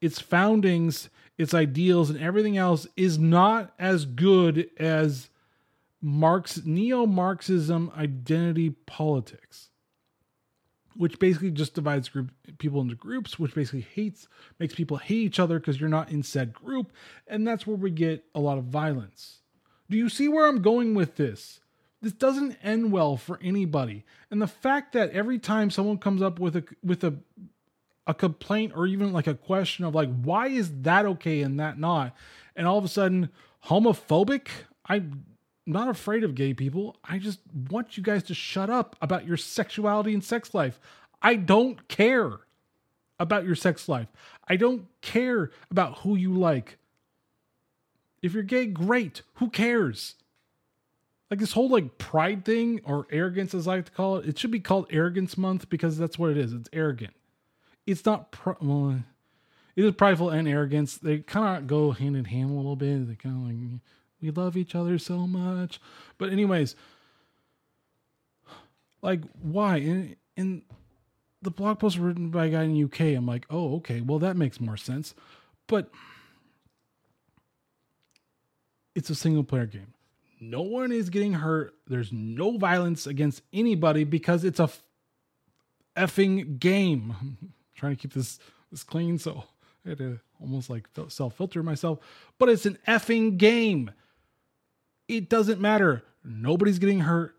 its 0.00 0.20
foundings, 0.20 1.08
its 1.38 1.54
ideals, 1.54 2.10
and 2.10 2.20
everything 2.20 2.56
else 2.56 2.86
is 2.96 3.18
not 3.18 3.72
as 3.78 4.04
good 4.04 4.68
as 4.78 5.30
Marx 6.04 6.60
neo-Marxism 6.66 7.90
identity 7.96 8.68
politics, 8.84 9.70
which 10.94 11.18
basically 11.18 11.50
just 11.50 11.72
divides 11.72 12.10
group 12.10 12.30
people 12.58 12.82
into 12.82 12.94
groups, 12.94 13.38
which 13.38 13.54
basically 13.54 13.86
hates 13.94 14.28
makes 14.58 14.74
people 14.74 14.98
hate 14.98 15.16
each 15.16 15.40
other 15.40 15.58
because 15.58 15.80
you're 15.80 15.88
not 15.88 16.10
in 16.10 16.22
said 16.22 16.52
group, 16.52 16.92
and 17.26 17.48
that's 17.48 17.66
where 17.66 17.78
we 17.78 17.90
get 17.90 18.22
a 18.34 18.40
lot 18.40 18.58
of 18.58 18.64
violence. 18.64 19.38
Do 19.88 19.96
you 19.96 20.10
see 20.10 20.28
where 20.28 20.46
I'm 20.46 20.60
going 20.60 20.94
with 20.94 21.16
this? 21.16 21.60
This 22.02 22.12
doesn't 22.12 22.58
end 22.62 22.92
well 22.92 23.16
for 23.16 23.38
anybody. 23.42 24.04
And 24.30 24.42
the 24.42 24.46
fact 24.46 24.92
that 24.92 25.10
every 25.12 25.38
time 25.38 25.70
someone 25.70 25.96
comes 25.96 26.20
up 26.20 26.38
with 26.38 26.54
a 26.54 26.64
with 26.82 27.02
a 27.02 27.14
a 28.06 28.12
complaint 28.12 28.74
or 28.76 28.86
even 28.86 29.10
like 29.10 29.26
a 29.26 29.34
question 29.34 29.86
of 29.86 29.94
like 29.94 30.14
why 30.22 30.48
is 30.48 30.82
that 30.82 31.06
okay 31.06 31.40
and 31.40 31.58
that 31.58 31.78
not 31.78 32.14
and 32.54 32.66
all 32.66 32.76
of 32.76 32.84
a 32.84 32.88
sudden 32.88 33.30
homophobic 33.68 34.48
i 34.86 35.02
not 35.66 35.88
afraid 35.88 36.24
of 36.24 36.34
gay 36.34 36.54
people. 36.54 36.96
I 37.04 37.18
just 37.18 37.40
want 37.70 37.96
you 37.96 38.02
guys 38.02 38.22
to 38.24 38.34
shut 38.34 38.70
up 38.70 38.96
about 39.00 39.26
your 39.26 39.36
sexuality 39.36 40.12
and 40.12 40.22
sex 40.22 40.54
life. 40.54 40.78
I 41.22 41.36
don't 41.36 41.88
care 41.88 42.40
about 43.18 43.44
your 43.44 43.54
sex 43.54 43.88
life. 43.88 44.08
I 44.46 44.56
don't 44.56 44.86
care 45.00 45.50
about 45.70 45.98
who 45.98 46.16
you 46.16 46.34
like. 46.34 46.76
If 48.22 48.34
you're 48.34 48.42
gay, 48.42 48.66
great. 48.66 49.22
Who 49.34 49.50
cares? 49.50 50.16
Like 51.30 51.40
this 51.40 51.52
whole 51.52 51.68
like 51.68 51.98
pride 51.98 52.44
thing 52.44 52.80
or 52.84 53.06
arrogance, 53.10 53.54
as 53.54 53.66
I 53.66 53.76
like 53.76 53.86
to 53.86 53.92
call 53.92 54.18
it, 54.18 54.28
it 54.28 54.38
should 54.38 54.50
be 54.50 54.60
called 54.60 54.86
Arrogance 54.90 55.38
Month 55.38 55.68
because 55.68 55.96
that's 55.96 56.18
what 56.18 56.30
it 56.30 56.36
is. 56.36 56.52
It's 56.52 56.68
arrogant. 56.72 57.14
It's 57.86 58.04
not 58.04 58.30
pr- 58.30 58.52
well, 58.60 59.02
it 59.76 59.84
is 59.84 59.94
prideful 59.94 60.30
and 60.30 60.46
arrogance. 60.46 60.96
They 60.96 61.18
kind 61.18 61.58
of 61.58 61.66
go 61.66 61.90
hand 61.92 62.16
in 62.16 62.26
hand 62.26 62.50
a 62.50 62.54
little 62.54 62.76
bit. 62.76 63.08
They 63.08 63.14
kind 63.14 63.36
of 63.36 63.42
like 63.50 63.80
we 64.24 64.30
love 64.30 64.56
each 64.56 64.74
other 64.74 64.98
so 64.98 65.26
much. 65.26 65.80
But 66.16 66.30
anyways, 66.30 66.74
like 69.02 69.20
why? 69.42 69.76
In 69.76 70.16
in 70.36 70.62
the 71.42 71.50
blog 71.50 71.78
post 71.78 71.98
written 71.98 72.30
by 72.30 72.46
a 72.46 72.50
guy 72.50 72.62
in 72.62 72.84
UK, 72.84 73.00
I'm 73.00 73.26
like, 73.26 73.44
oh, 73.50 73.76
okay, 73.76 74.00
well 74.00 74.18
that 74.20 74.36
makes 74.36 74.60
more 74.60 74.78
sense. 74.78 75.14
But 75.66 75.90
it's 78.94 79.10
a 79.10 79.14
single 79.14 79.44
player 79.44 79.66
game. 79.66 79.92
No 80.40 80.62
one 80.62 80.90
is 80.90 81.10
getting 81.10 81.34
hurt. 81.34 81.74
There's 81.86 82.12
no 82.12 82.56
violence 82.56 83.06
against 83.06 83.42
anybody 83.52 84.04
because 84.04 84.44
it's 84.44 84.60
a 84.60 84.70
effing 85.96 86.58
game. 86.58 87.14
I'm 87.20 87.52
trying 87.74 87.94
to 87.94 88.00
keep 88.00 88.14
this 88.14 88.38
this 88.70 88.82
clean, 88.82 89.18
so 89.18 89.44
I 89.84 89.90
had 89.90 89.98
to 89.98 90.20
almost 90.40 90.70
like 90.70 90.88
self 91.08 91.36
filter 91.36 91.62
myself. 91.62 91.98
But 92.38 92.48
it's 92.48 92.66
an 92.66 92.78
effing 92.88 93.36
game. 93.36 93.90
It 95.08 95.28
doesn't 95.28 95.60
matter. 95.60 96.02
Nobody's 96.24 96.78
getting 96.78 97.00
hurt 97.00 97.36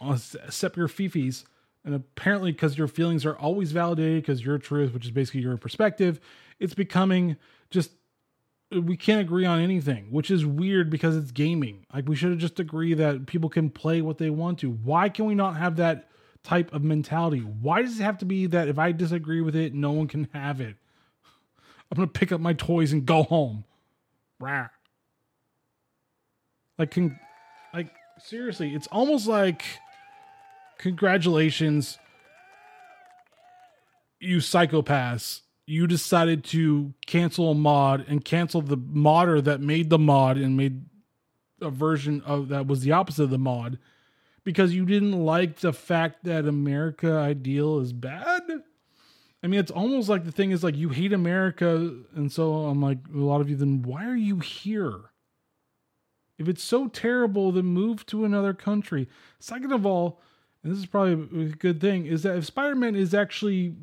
except 0.00 0.76
your 0.76 0.88
fifis. 0.88 1.44
And 1.84 1.94
apparently, 1.94 2.50
because 2.50 2.76
your 2.76 2.88
feelings 2.88 3.24
are 3.24 3.36
always 3.36 3.70
validated, 3.70 4.22
because 4.22 4.44
your 4.44 4.58
truth, 4.58 4.92
which 4.92 5.04
is 5.04 5.12
basically 5.12 5.42
your 5.42 5.56
perspective, 5.56 6.20
it's 6.58 6.74
becoming 6.74 7.36
just 7.70 7.92
we 8.72 8.96
can't 8.96 9.20
agree 9.20 9.46
on 9.46 9.60
anything, 9.60 10.06
which 10.10 10.30
is 10.30 10.44
weird 10.44 10.90
because 10.90 11.16
it's 11.16 11.30
gaming. 11.30 11.86
Like 11.94 12.08
we 12.08 12.16
should 12.16 12.30
have 12.30 12.40
just 12.40 12.58
agree 12.58 12.94
that 12.94 13.26
people 13.26 13.48
can 13.48 13.70
play 13.70 14.02
what 14.02 14.18
they 14.18 14.30
want 14.30 14.58
to. 14.60 14.70
Why 14.70 15.08
can 15.08 15.26
we 15.26 15.36
not 15.36 15.56
have 15.56 15.76
that 15.76 16.08
type 16.42 16.72
of 16.74 16.82
mentality? 16.82 17.40
Why 17.40 17.82
does 17.82 18.00
it 18.00 18.02
have 18.02 18.18
to 18.18 18.24
be 18.24 18.46
that 18.46 18.68
if 18.68 18.78
I 18.78 18.90
disagree 18.92 19.40
with 19.40 19.54
it, 19.54 19.72
no 19.72 19.92
one 19.92 20.08
can 20.08 20.28
have 20.32 20.60
it? 20.60 20.76
I'm 21.90 21.96
gonna 21.96 22.08
pick 22.08 22.32
up 22.32 22.40
my 22.40 22.52
toys 22.52 22.92
and 22.92 23.06
go 23.06 23.22
home. 23.22 23.64
Rah. 24.40 24.68
Like, 26.78 26.90
con- 26.90 27.18
like 27.72 27.88
seriously, 28.18 28.74
it's 28.74 28.86
almost 28.88 29.26
like 29.26 29.64
congratulations. 30.78 31.98
you 34.20 34.38
psychopaths, 34.38 35.42
you 35.66 35.86
decided 35.86 36.44
to 36.44 36.94
cancel 37.06 37.50
a 37.50 37.54
mod 37.54 38.04
and 38.08 38.24
cancel 38.24 38.62
the 38.62 38.76
modder 38.76 39.40
that 39.40 39.60
made 39.60 39.90
the 39.90 39.98
mod 39.98 40.36
and 40.38 40.56
made 40.56 40.84
a 41.60 41.70
version 41.70 42.22
of 42.24 42.48
that 42.48 42.66
was 42.66 42.80
the 42.82 42.92
opposite 42.92 43.24
of 43.24 43.30
the 43.30 43.38
mod 43.38 43.78
because 44.44 44.74
you 44.74 44.86
didn't 44.86 45.12
like 45.12 45.58
the 45.58 45.72
fact 45.72 46.24
that 46.24 46.46
America 46.46 47.12
ideal 47.12 47.80
is 47.80 47.92
bad. 47.92 48.42
I 49.42 49.48
mean, 49.48 49.60
it's 49.60 49.70
almost 49.70 50.08
like 50.08 50.24
the 50.24 50.32
thing 50.32 50.50
is 50.50 50.62
like 50.64 50.76
you 50.76 50.88
hate 50.88 51.12
America, 51.12 51.94
and 52.14 52.30
so 52.32 52.66
I'm 52.66 52.80
like 52.80 52.98
a 53.12 53.18
lot 53.18 53.40
of 53.40 53.50
you. 53.50 53.56
Then 53.56 53.82
why 53.82 54.06
are 54.06 54.16
you 54.16 54.38
here? 54.40 55.10
If 56.38 56.48
it's 56.48 56.62
so 56.62 56.88
terrible, 56.88 57.52
then 57.52 57.66
move 57.66 58.04
to 58.06 58.24
another 58.24 58.52
country. 58.52 59.08
Second 59.38 59.72
of 59.72 59.86
all, 59.86 60.20
and 60.62 60.72
this 60.72 60.78
is 60.78 60.86
probably 60.86 61.44
a 61.44 61.48
good 61.48 61.80
thing, 61.80 62.06
is 62.06 62.22
that 62.24 62.36
if 62.36 62.44
Spider-Man 62.44 62.94
is 62.94 63.14
actually 63.14 63.74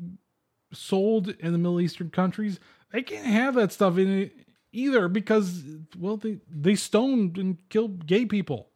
sold 0.72 1.28
in 1.28 1.52
the 1.52 1.58
Middle 1.58 1.80
Eastern 1.80 2.10
countries, 2.10 2.60
they 2.92 3.02
can't 3.02 3.26
have 3.26 3.54
that 3.54 3.72
stuff 3.72 3.98
in 3.98 4.10
it 4.10 4.32
either 4.72 5.08
because 5.08 5.62
well 5.96 6.16
they 6.16 6.38
they 6.50 6.74
stoned 6.74 7.38
and 7.38 7.58
killed 7.68 8.06
gay 8.06 8.26
people. 8.26 8.68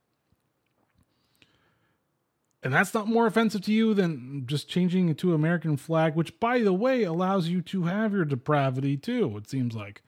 And 2.62 2.74
that's 2.74 2.92
not 2.92 3.06
more 3.06 3.26
offensive 3.26 3.62
to 3.62 3.72
you 3.72 3.94
than 3.94 4.44
just 4.46 4.68
changing 4.68 5.08
it 5.08 5.18
to 5.18 5.32
American 5.32 5.76
flag, 5.76 6.16
which 6.16 6.38
by 6.40 6.60
the 6.60 6.72
way 6.72 7.04
allows 7.04 7.48
you 7.48 7.62
to 7.62 7.84
have 7.84 8.12
your 8.12 8.24
depravity 8.24 8.96
too, 8.96 9.36
it 9.36 9.48
seems 9.48 9.74
like. 9.74 10.02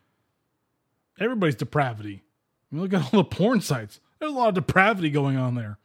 Everybody's 1.19 1.55
depravity. 1.55 2.25
I 2.71 2.75
mean, 2.75 2.83
look 2.83 2.95
at 2.95 3.13
all 3.13 3.23
the 3.23 3.25
porn 3.25 3.61
sites. 3.61 4.01
There's 4.19 4.33
a 4.33 4.35
lot 4.35 4.49
of 4.49 4.55
depravity 4.55 5.11
going 5.11 5.37
on 5.37 5.55
there. 5.55 5.79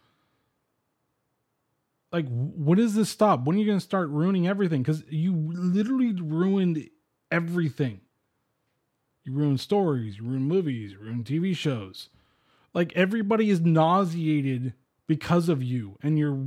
Like, 2.11 2.27
when 2.29 2.77
does 2.77 2.93
this 2.93 3.09
stop? 3.09 3.43
When 3.43 3.55
are 3.55 3.59
you 3.59 3.65
going 3.65 3.79
to 3.79 3.83
start 3.83 4.09
ruining 4.09 4.47
everything? 4.47 4.83
Because 4.83 5.03
you 5.09 5.33
literally 5.35 6.13
ruined 6.13 6.89
everything. 7.31 8.01
You 9.23 9.33
ruined 9.33 9.59
stories, 9.59 10.17
you 10.17 10.23
ruined 10.23 10.47
movies, 10.47 10.91
you 10.91 10.99
ruin 10.99 11.23
TV 11.23 11.55
shows. 11.55 12.09
Like, 12.73 12.93
everybody 12.95 13.49
is 13.49 13.61
nauseated 13.61 14.73
because 15.07 15.49
of 15.49 15.63
you 15.63 15.97
and 16.03 16.17
your 16.19 16.39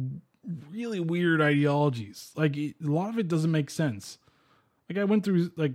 really 0.70 1.00
weird 1.00 1.40
ideologies. 1.40 2.32
Like, 2.36 2.56
a 2.56 2.74
lot 2.80 3.10
of 3.10 3.18
it 3.18 3.28
doesn't 3.28 3.50
make 3.50 3.68
sense. 3.68 4.18
Like, 4.88 4.98
I 4.98 5.04
went 5.04 5.24
through, 5.24 5.50
like, 5.56 5.72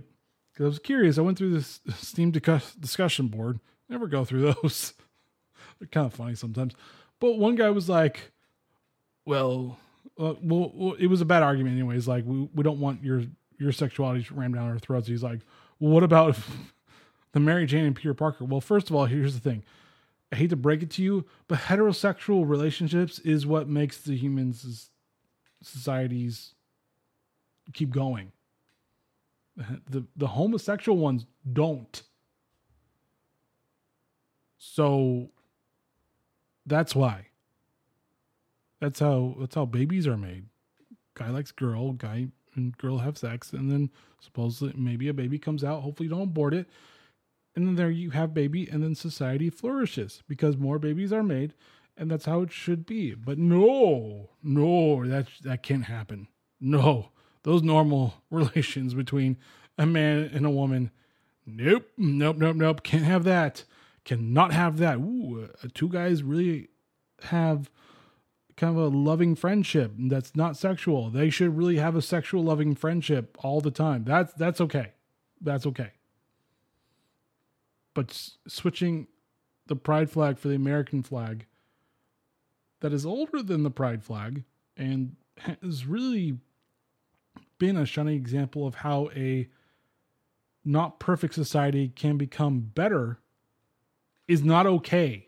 because 0.52 0.64
I 0.64 0.68
was 0.68 0.78
curious, 0.78 1.18
I 1.18 1.22
went 1.22 1.36
through 1.36 1.54
this 1.54 1.80
Steam 1.96 2.30
discussion 2.30 3.28
board 3.28 3.60
Never 3.88 4.06
go 4.06 4.24
through 4.24 4.54
those. 4.62 4.94
They're 5.78 5.88
kind 5.88 6.06
of 6.06 6.14
funny 6.14 6.34
sometimes. 6.34 6.74
But 7.20 7.38
one 7.38 7.54
guy 7.54 7.70
was 7.70 7.88
like, 7.88 8.32
well, 9.24 9.78
uh, 10.18 10.34
well, 10.42 10.72
well, 10.74 10.92
it 10.98 11.06
was 11.06 11.20
a 11.20 11.24
bad 11.24 11.42
argument 11.42 11.74
anyways. 11.74 12.06
Like, 12.06 12.24
we, 12.26 12.48
we 12.54 12.62
don't 12.62 12.80
want 12.80 13.02
your 13.02 13.22
your 13.58 13.72
sexuality 13.72 14.26
rammed 14.32 14.54
down 14.54 14.68
our 14.68 14.78
throats. 14.78 15.06
He's 15.06 15.22
like, 15.22 15.40
well, 15.78 15.92
what 15.92 16.02
about 16.02 16.36
the 17.32 17.40
Mary 17.40 17.66
Jane 17.66 17.84
and 17.84 17.96
Peter 17.96 18.14
Parker? 18.14 18.44
Well, 18.44 18.60
first 18.60 18.90
of 18.90 18.96
all, 18.96 19.06
here's 19.06 19.34
the 19.34 19.40
thing. 19.40 19.62
I 20.32 20.36
hate 20.36 20.50
to 20.50 20.56
break 20.56 20.82
it 20.82 20.90
to 20.92 21.02
you, 21.02 21.26
but 21.46 21.60
heterosexual 21.60 22.48
relationships 22.48 23.20
is 23.20 23.46
what 23.46 23.68
makes 23.68 23.98
the 23.98 24.16
humans 24.16 24.90
societies 25.62 26.54
keep 27.72 27.90
going. 27.90 28.32
The 29.88 30.04
the 30.16 30.26
homosexual 30.26 30.98
ones 30.98 31.26
don't. 31.52 32.02
So 34.66 35.28
that's 36.64 36.96
why. 36.96 37.28
That's 38.80 38.98
how 38.98 39.36
that's 39.38 39.54
how 39.54 39.66
babies 39.66 40.06
are 40.06 40.16
made. 40.16 40.46
Guy 41.14 41.28
likes 41.28 41.52
girl, 41.52 41.92
guy 41.92 42.28
and 42.54 42.76
girl 42.78 42.98
have 42.98 43.18
sex, 43.18 43.52
and 43.52 43.70
then 43.70 43.90
supposedly 44.20 44.74
maybe 44.76 45.08
a 45.08 45.14
baby 45.14 45.38
comes 45.38 45.62
out. 45.62 45.82
Hopefully, 45.82 46.08
don't 46.08 46.22
abort 46.22 46.54
it, 46.54 46.66
and 47.54 47.66
then 47.66 47.76
there 47.76 47.90
you 47.90 48.10
have 48.10 48.34
baby, 48.34 48.68
and 48.68 48.82
then 48.82 48.94
society 48.94 49.48
flourishes 49.48 50.22
because 50.28 50.56
more 50.56 50.78
babies 50.78 51.12
are 51.12 51.22
made, 51.22 51.54
and 51.96 52.10
that's 52.10 52.24
how 52.24 52.40
it 52.40 52.50
should 52.50 52.84
be. 52.86 53.14
But 53.14 53.38
no, 53.38 54.30
no, 54.42 55.06
that 55.06 55.28
that 55.42 55.62
can't 55.62 55.84
happen. 55.84 56.26
No, 56.60 57.10
those 57.42 57.62
normal 57.62 58.14
relations 58.30 58.94
between 58.94 59.36
a 59.78 59.86
man 59.86 60.30
and 60.32 60.46
a 60.46 60.50
woman. 60.50 60.90
Nope, 61.46 61.86
nope, 61.96 62.38
nope, 62.38 62.56
nope. 62.56 62.82
Can't 62.82 63.04
have 63.04 63.24
that 63.24 63.64
cannot 64.04 64.52
have 64.52 64.78
that. 64.78 64.98
Ooh, 64.98 65.48
uh, 65.62 65.68
two 65.74 65.88
guys 65.88 66.22
really 66.22 66.68
have 67.24 67.70
kind 68.56 68.76
of 68.76 68.82
a 68.82 68.96
loving 68.96 69.34
friendship 69.34 69.92
that's 69.98 70.36
not 70.36 70.56
sexual. 70.56 71.10
They 71.10 71.30
should 71.30 71.56
really 71.56 71.76
have 71.76 71.96
a 71.96 72.02
sexual 72.02 72.44
loving 72.44 72.74
friendship 72.74 73.36
all 73.42 73.60
the 73.60 73.70
time. 73.70 74.04
That's 74.04 74.32
that's 74.34 74.60
okay. 74.60 74.92
That's 75.40 75.66
okay. 75.66 75.92
But 77.94 78.10
s- 78.10 78.38
switching 78.46 79.08
the 79.66 79.76
pride 79.76 80.10
flag 80.10 80.38
for 80.38 80.48
the 80.48 80.54
American 80.54 81.02
flag 81.02 81.46
that 82.80 82.92
is 82.92 83.06
older 83.06 83.42
than 83.42 83.62
the 83.62 83.70
pride 83.70 84.04
flag 84.04 84.44
and 84.76 85.16
has 85.38 85.86
really 85.86 86.38
been 87.58 87.76
a 87.76 87.86
shining 87.86 88.16
example 88.16 88.66
of 88.66 88.76
how 88.76 89.08
a 89.16 89.48
not 90.64 91.00
perfect 91.00 91.34
society 91.34 91.88
can 91.88 92.16
become 92.16 92.60
better 92.60 93.18
is 94.26 94.42
not 94.42 94.66
okay. 94.66 95.26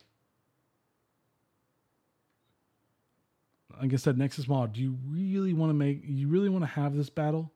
Like 3.80 3.92
I 3.92 3.96
said, 3.96 4.16
Nexus 4.16 4.48
Mod, 4.48 4.72
do 4.72 4.80
you 4.80 4.96
really 5.06 5.52
want 5.52 5.70
to 5.70 5.74
make, 5.74 6.00
you 6.04 6.28
really 6.28 6.48
want 6.48 6.64
to 6.64 6.70
have 6.70 6.96
this 6.96 7.10
battle? 7.10 7.52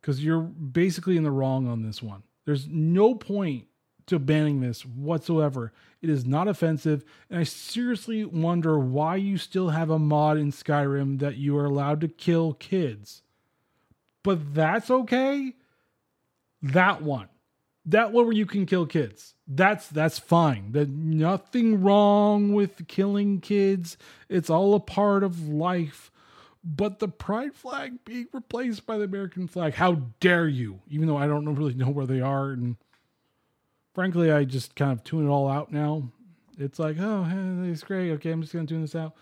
Because 0.00 0.22
you're 0.22 0.40
basically 0.40 1.16
in 1.16 1.24
the 1.24 1.32
wrong 1.32 1.66
on 1.66 1.82
this 1.82 2.00
one. 2.00 2.22
There's 2.44 2.68
no 2.68 3.14
point 3.16 3.66
to 4.06 4.20
banning 4.20 4.60
this 4.60 4.86
whatsoever. 4.86 5.72
It 6.00 6.08
is 6.08 6.24
not 6.24 6.46
offensive, 6.46 7.04
and 7.28 7.40
I 7.40 7.42
seriously 7.42 8.24
wonder 8.24 8.78
why 8.78 9.16
you 9.16 9.36
still 9.36 9.70
have 9.70 9.90
a 9.90 9.98
mod 9.98 10.38
in 10.38 10.52
Skyrim 10.52 11.18
that 11.18 11.36
you 11.36 11.56
are 11.58 11.64
allowed 11.64 12.00
to 12.02 12.08
kill 12.08 12.52
kids. 12.54 13.22
But 14.22 14.54
that's 14.54 14.90
okay. 14.90 15.54
That 16.62 17.02
one 17.02 17.28
that 17.86 18.12
one 18.12 18.26
where 18.26 18.34
you 18.34 18.46
can 18.46 18.66
kill 18.66 18.84
kids. 18.84 19.34
That's 19.46 19.86
that's 19.88 20.18
fine. 20.18 20.72
There's 20.72 20.88
nothing 20.88 21.82
wrong 21.82 22.52
with 22.52 22.88
killing 22.88 23.40
kids. 23.40 23.96
It's 24.28 24.50
all 24.50 24.74
a 24.74 24.80
part 24.80 25.22
of 25.22 25.48
life. 25.48 26.10
But 26.64 26.98
the 26.98 27.06
pride 27.06 27.54
flag 27.54 28.04
being 28.04 28.26
replaced 28.32 28.86
by 28.86 28.98
the 28.98 29.04
american 29.04 29.46
flag 29.46 29.74
how 29.74 30.02
dare 30.18 30.48
you? 30.48 30.80
Even 30.88 31.06
though 31.06 31.16
i 31.16 31.28
don't 31.28 31.54
really 31.54 31.74
know 31.74 31.90
where 31.90 32.06
they 32.06 32.20
are. 32.20 32.50
And 32.50 32.76
frankly 33.94 34.32
i 34.32 34.44
just 34.44 34.74
kind 34.74 34.90
of 34.90 35.04
tune 35.04 35.26
it 35.26 35.30
all 35.30 35.48
out 35.48 35.72
now. 35.72 36.10
It's 36.58 36.80
like 36.80 36.96
oh 36.98 37.24
it's 37.64 37.84
great. 37.84 38.10
Okay 38.12 38.32
i'm 38.32 38.42
just 38.42 38.52
gonna 38.52 38.66
tune 38.66 38.82
this 38.82 38.96
out. 38.96 39.14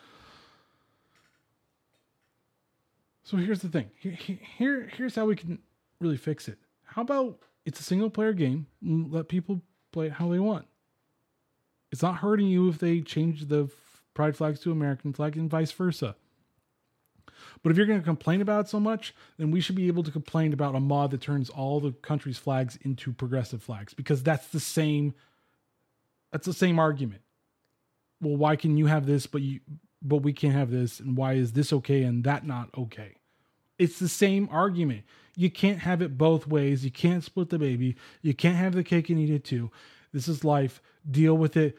So 3.25 3.37
here's 3.37 3.61
the 3.61 3.69
thing. 3.69 3.91
Here, 3.99 4.13
here 4.57 4.91
here's 4.97 5.15
how 5.15 5.27
we 5.27 5.37
can 5.37 5.59
really 6.01 6.17
fix 6.17 6.49
it. 6.49 6.59
How 6.85 7.03
about 7.03 7.41
it's 7.65 7.81
a 7.81 7.85
single 7.85 8.11
player 8.11 8.33
game. 8.33 8.67
Mm, 8.85 9.13
let 9.13 9.29
people 9.29 9.63
play 9.93 10.07
it 10.07 10.13
how 10.13 10.29
they 10.29 10.39
want. 10.39 10.67
It's 11.93 12.03
not 12.03 12.17
hurting 12.17 12.49
you 12.49 12.69
if 12.69 12.79
they 12.79 13.01
change 13.01 13.47
the 13.47 13.71
pride 14.15 14.37
flags 14.37 14.61
to 14.61 14.73
American 14.73 15.13
flag 15.13 15.37
and 15.37 15.51
vice 15.51 15.73
versa. 15.73 16.17
But 17.63 17.71
if 17.71 17.77
you're 17.77 17.87
going 17.87 18.01
to 18.01 18.05
complain 18.05 18.41
about 18.41 18.67
it 18.67 18.69
so 18.69 18.81
much, 18.81 19.15
then 19.39 19.51
we 19.51 19.61
should 19.61 19.77
be 19.77 19.87
able 19.87 20.03
to 20.03 20.11
complain 20.11 20.53
about 20.53 20.75
a 20.75 20.81
mod 20.81 21.11
that 21.13 21.21
turns 21.21 21.51
all 21.51 21.81
the 21.81 21.93
country's 21.93 22.39
flags 22.39 22.79
into 22.83 23.13
progressive 23.13 23.63
flags 23.63 23.95
because 23.95 24.23
that's 24.23 24.49
the 24.49 24.61
same 24.61 25.15
that's 26.31 26.47
the 26.47 26.53
same 26.53 26.81
argument. 26.81 27.23
Well, 28.21 28.37
why 28.37 28.57
can 28.57 28.77
you 28.77 28.87
have 28.87 29.07
this 29.07 29.27
but 29.27 29.43
you 29.43 29.61
but 30.03 30.19
we 30.19 30.33
can't 30.33 30.55
have 30.55 30.71
this 30.71 31.01
and 31.01 31.17
why 31.17 31.35
is 31.35 31.53
this 31.53 31.73
okay 31.73 32.03
and 32.03 32.25
that 32.25 32.47
not 32.47 32.71
okay? 32.77 33.17
It's 33.79 33.99
the 33.99 34.09
same 34.09 34.49
argument. 34.51 35.05
You 35.37 35.51
can't 35.51 35.81
have 35.81 36.01
it 36.01 36.17
both 36.17 36.47
ways. 36.47 36.85
You 36.85 36.91
can't 36.91 37.25
split 37.25 37.51
the 37.51 37.59
baby. 37.59 37.97
You 38.23 38.35
can't 38.35 38.57
have 38.57 38.75
the 38.75 38.85
cake 38.85 39.11
and 39.11 39.19
eat 39.19 39.31
it 39.31 39.45
too. 39.45 39.71
This 40.13 40.29
is 40.29 40.45
life. 40.45 40.81
Deal 41.11 41.37
with 41.37 41.57
it. 41.57 41.77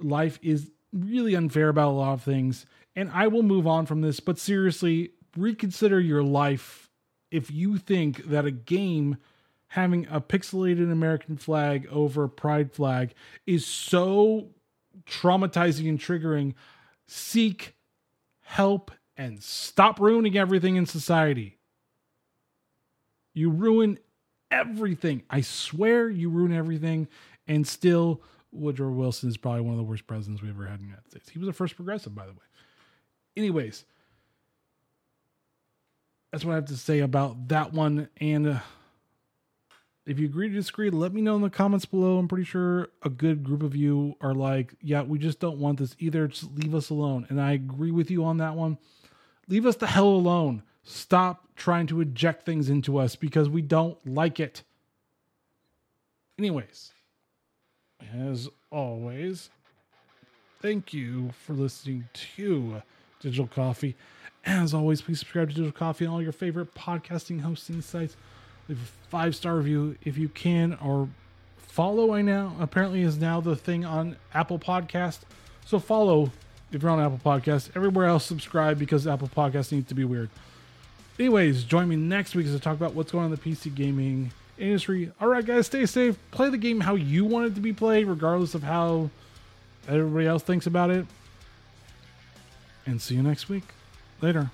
Life 0.00 0.38
is 0.42 0.70
really 0.92 1.34
unfair 1.34 1.68
about 1.68 1.90
a 1.90 1.92
lot 1.92 2.12
of 2.12 2.22
things. 2.22 2.66
And 2.94 3.10
I 3.12 3.28
will 3.28 3.42
move 3.42 3.66
on 3.66 3.86
from 3.86 4.02
this, 4.02 4.20
but 4.20 4.38
seriously, 4.38 5.12
reconsider 5.36 6.00
your 6.00 6.22
life 6.22 6.90
if 7.30 7.50
you 7.50 7.78
think 7.78 8.24
that 8.24 8.44
a 8.44 8.50
game 8.50 9.16
having 9.68 10.06
a 10.10 10.20
pixelated 10.20 10.90
American 10.90 11.36
flag 11.36 11.86
over 11.90 12.26
pride 12.26 12.72
flag 12.72 13.14
is 13.46 13.66
so 13.66 14.48
traumatizing 15.06 15.88
and 15.88 15.98
triggering. 15.98 16.54
Seek 17.06 17.76
help 18.40 18.90
and 19.18 19.42
stop 19.42 20.00
ruining 20.00 20.38
everything 20.38 20.76
in 20.76 20.86
society. 20.86 21.58
You 23.34 23.50
ruin 23.50 23.98
everything. 24.50 25.24
I 25.28 25.40
swear 25.40 26.08
you 26.08 26.30
ruin 26.30 26.52
everything. 26.52 27.08
And 27.48 27.66
still, 27.66 28.22
Woodrow 28.52 28.90
Wilson 28.90 29.28
is 29.28 29.36
probably 29.36 29.62
one 29.62 29.72
of 29.72 29.78
the 29.78 29.84
worst 29.84 30.06
presidents 30.06 30.40
we 30.40 30.48
ever 30.48 30.64
had 30.64 30.74
in 30.74 30.80
the 30.80 30.86
United 30.86 31.10
States. 31.10 31.28
He 31.28 31.38
was 31.38 31.46
the 31.46 31.52
first 31.52 31.74
progressive, 31.74 32.14
by 32.14 32.26
the 32.26 32.32
way. 32.32 32.38
Anyways, 33.36 33.84
that's 36.30 36.44
what 36.44 36.52
I 36.52 36.56
have 36.56 36.66
to 36.66 36.76
say 36.76 37.00
about 37.00 37.48
that 37.48 37.72
one. 37.72 38.08
And 38.20 38.46
uh, 38.46 38.58
if 40.06 40.18
you 40.18 40.26
agree 40.26 40.48
to 40.48 40.54
disagree, 40.54 40.90
let 40.90 41.12
me 41.12 41.22
know 41.22 41.36
in 41.36 41.42
the 41.42 41.50
comments 41.50 41.86
below. 41.86 42.18
I'm 42.18 42.28
pretty 42.28 42.44
sure 42.44 42.88
a 43.02 43.10
good 43.10 43.42
group 43.42 43.62
of 43.62 43.74
you 43.74 44.14
are 44.20 44.34
like, 44.34 44.74
yeah, 44.80 45.02
we 45.02 45.18
just 45.18 45.40
don't 45.40 45.58
want 45.58 45.78
this 45.78 45.96
either. 45.98 46.28
Just 46.28 46.52
leave 46.54 46.74
us 46.74 46.90
alone. 46.90 47.26
And 47.30 47.40
I 47.40 47.52
agree 47.52 47.90
with 47.90 48.10
you 48.10 48.24
on 48.24 48.38
that 48.38 48.54
one. 48.54 48.78
Leave 49.48 49.66
us 49.66 49.76
the 49.76 49.86
hell 49.86 50.08
alone. 50.08 50.62
Stop 50.82 51.48
trying 51.56 51.86
to 51.86 52.00
eject 52.00 52.44
things 52.44 52.68
into 52.68 52.98
us 52.98 53.16
because 53.16 53.48
we 53.48 53.62
don't 53.62 53.98
like 54.06 54.40
it. 54.40 54.62
Anyways, 56.38 56.92
as 58.14 58.48
always, 58.70 59.50
thank 60.62 60.92
you 60.92 61.30
for 61.44 61.52
listening 61.52 62.08
to 62.36 62.82
Digital 63.20 63.48
Coffee. 63.48 63.96
As 64.44 64.72
always, 64.72 65.02
please 65.02 65.18
subscribe 65.18 65.48
to 65.48 65.54
Digital 65.54 65.72
Coffee 65.72 66.06
on 66.06 66.12
all 66.12 66.22
your 66.22 66.32
favorite 66.32 66.74
podcasting 66.74 67.40
hosting 67.40 67.82
sites. 67.82 68.16
Leave 68.68 68.80
a 68.80 69.08
five 69.08 69.34
star 69.34 69.56
review 69.56 69.96
if 70.04 70.16
you 70.16 70.28
can, 70.28 70.74
or 70.82 71.08
follow. 71.56 72.12
I 72.14 72.22
now 72.22 72.54
apparently 72.60 73.02
is 73.02 73.18
now 73.18 73.40
the 73.40 73.56
thing 73.56 73.84
on 73.84 74.16
Apple 74.32 74.58
Podcast. 74.58 75.20
So 75.64 75.78
follow 75.78 76.30
if 76.72 76.82
you're 76.82 76.90
on 76.90 77.00
Apple 77.00 77.20
Podcast. 77.24 77.70
Everywhere 77.74 78.06
else, 78.06 78.24
subscribe 78.24 78.78
because 78.78 79.06
Apple 79.06 79.28
Podcast 79.28 79.72
needs 79.72 79.88
to 79.88 79.94
be 79.94 80.04
weird. 80.04 80.30
Anyways, 81.18 81.64
join 81.64 81.88
me 81.88 81.96
next 81.96 82.34
week 82.34 82.46
as 82.46 82.54
I 82.54 82.58
talk 82.58 82.74
about 82.74 82.94
what's 82.94 83.10
going 83.10 83.24
on 83.24 83.32
in 83.32 83.38
the 83.42 83.42
PC 83.42 83.74
gaming 83.74 84.30
industry. 84.58 85.10
All 85.20 85.28
right, 85.28 85.44
guys, 85.44 85.66
stay 85.66 85.86
safe. 85.86 86.16
Play 86.30 86.50
the 86.50 86.58
game 86.58 86.80
how 86.80 86.94
you 86.94 87.24
want 87.24 87.46
it 87.46 87.54
to 87.56 87.60
be 87.60 87.72
played, 87.72 88.06
regardless 88.06 88.54
of 88.54 88.62
how 88.62 89.10
everybody 89.88 90.26
else 90.26 90.42
thinks 90.42 90.66
about 90.66 90.90
it. 90.90 91.06
And 92.86 93.00
see 93.02 93.16
you 93.16 93.22
next 93.22 93.48
week. 93.48 93.64
Later. 94.20 94.50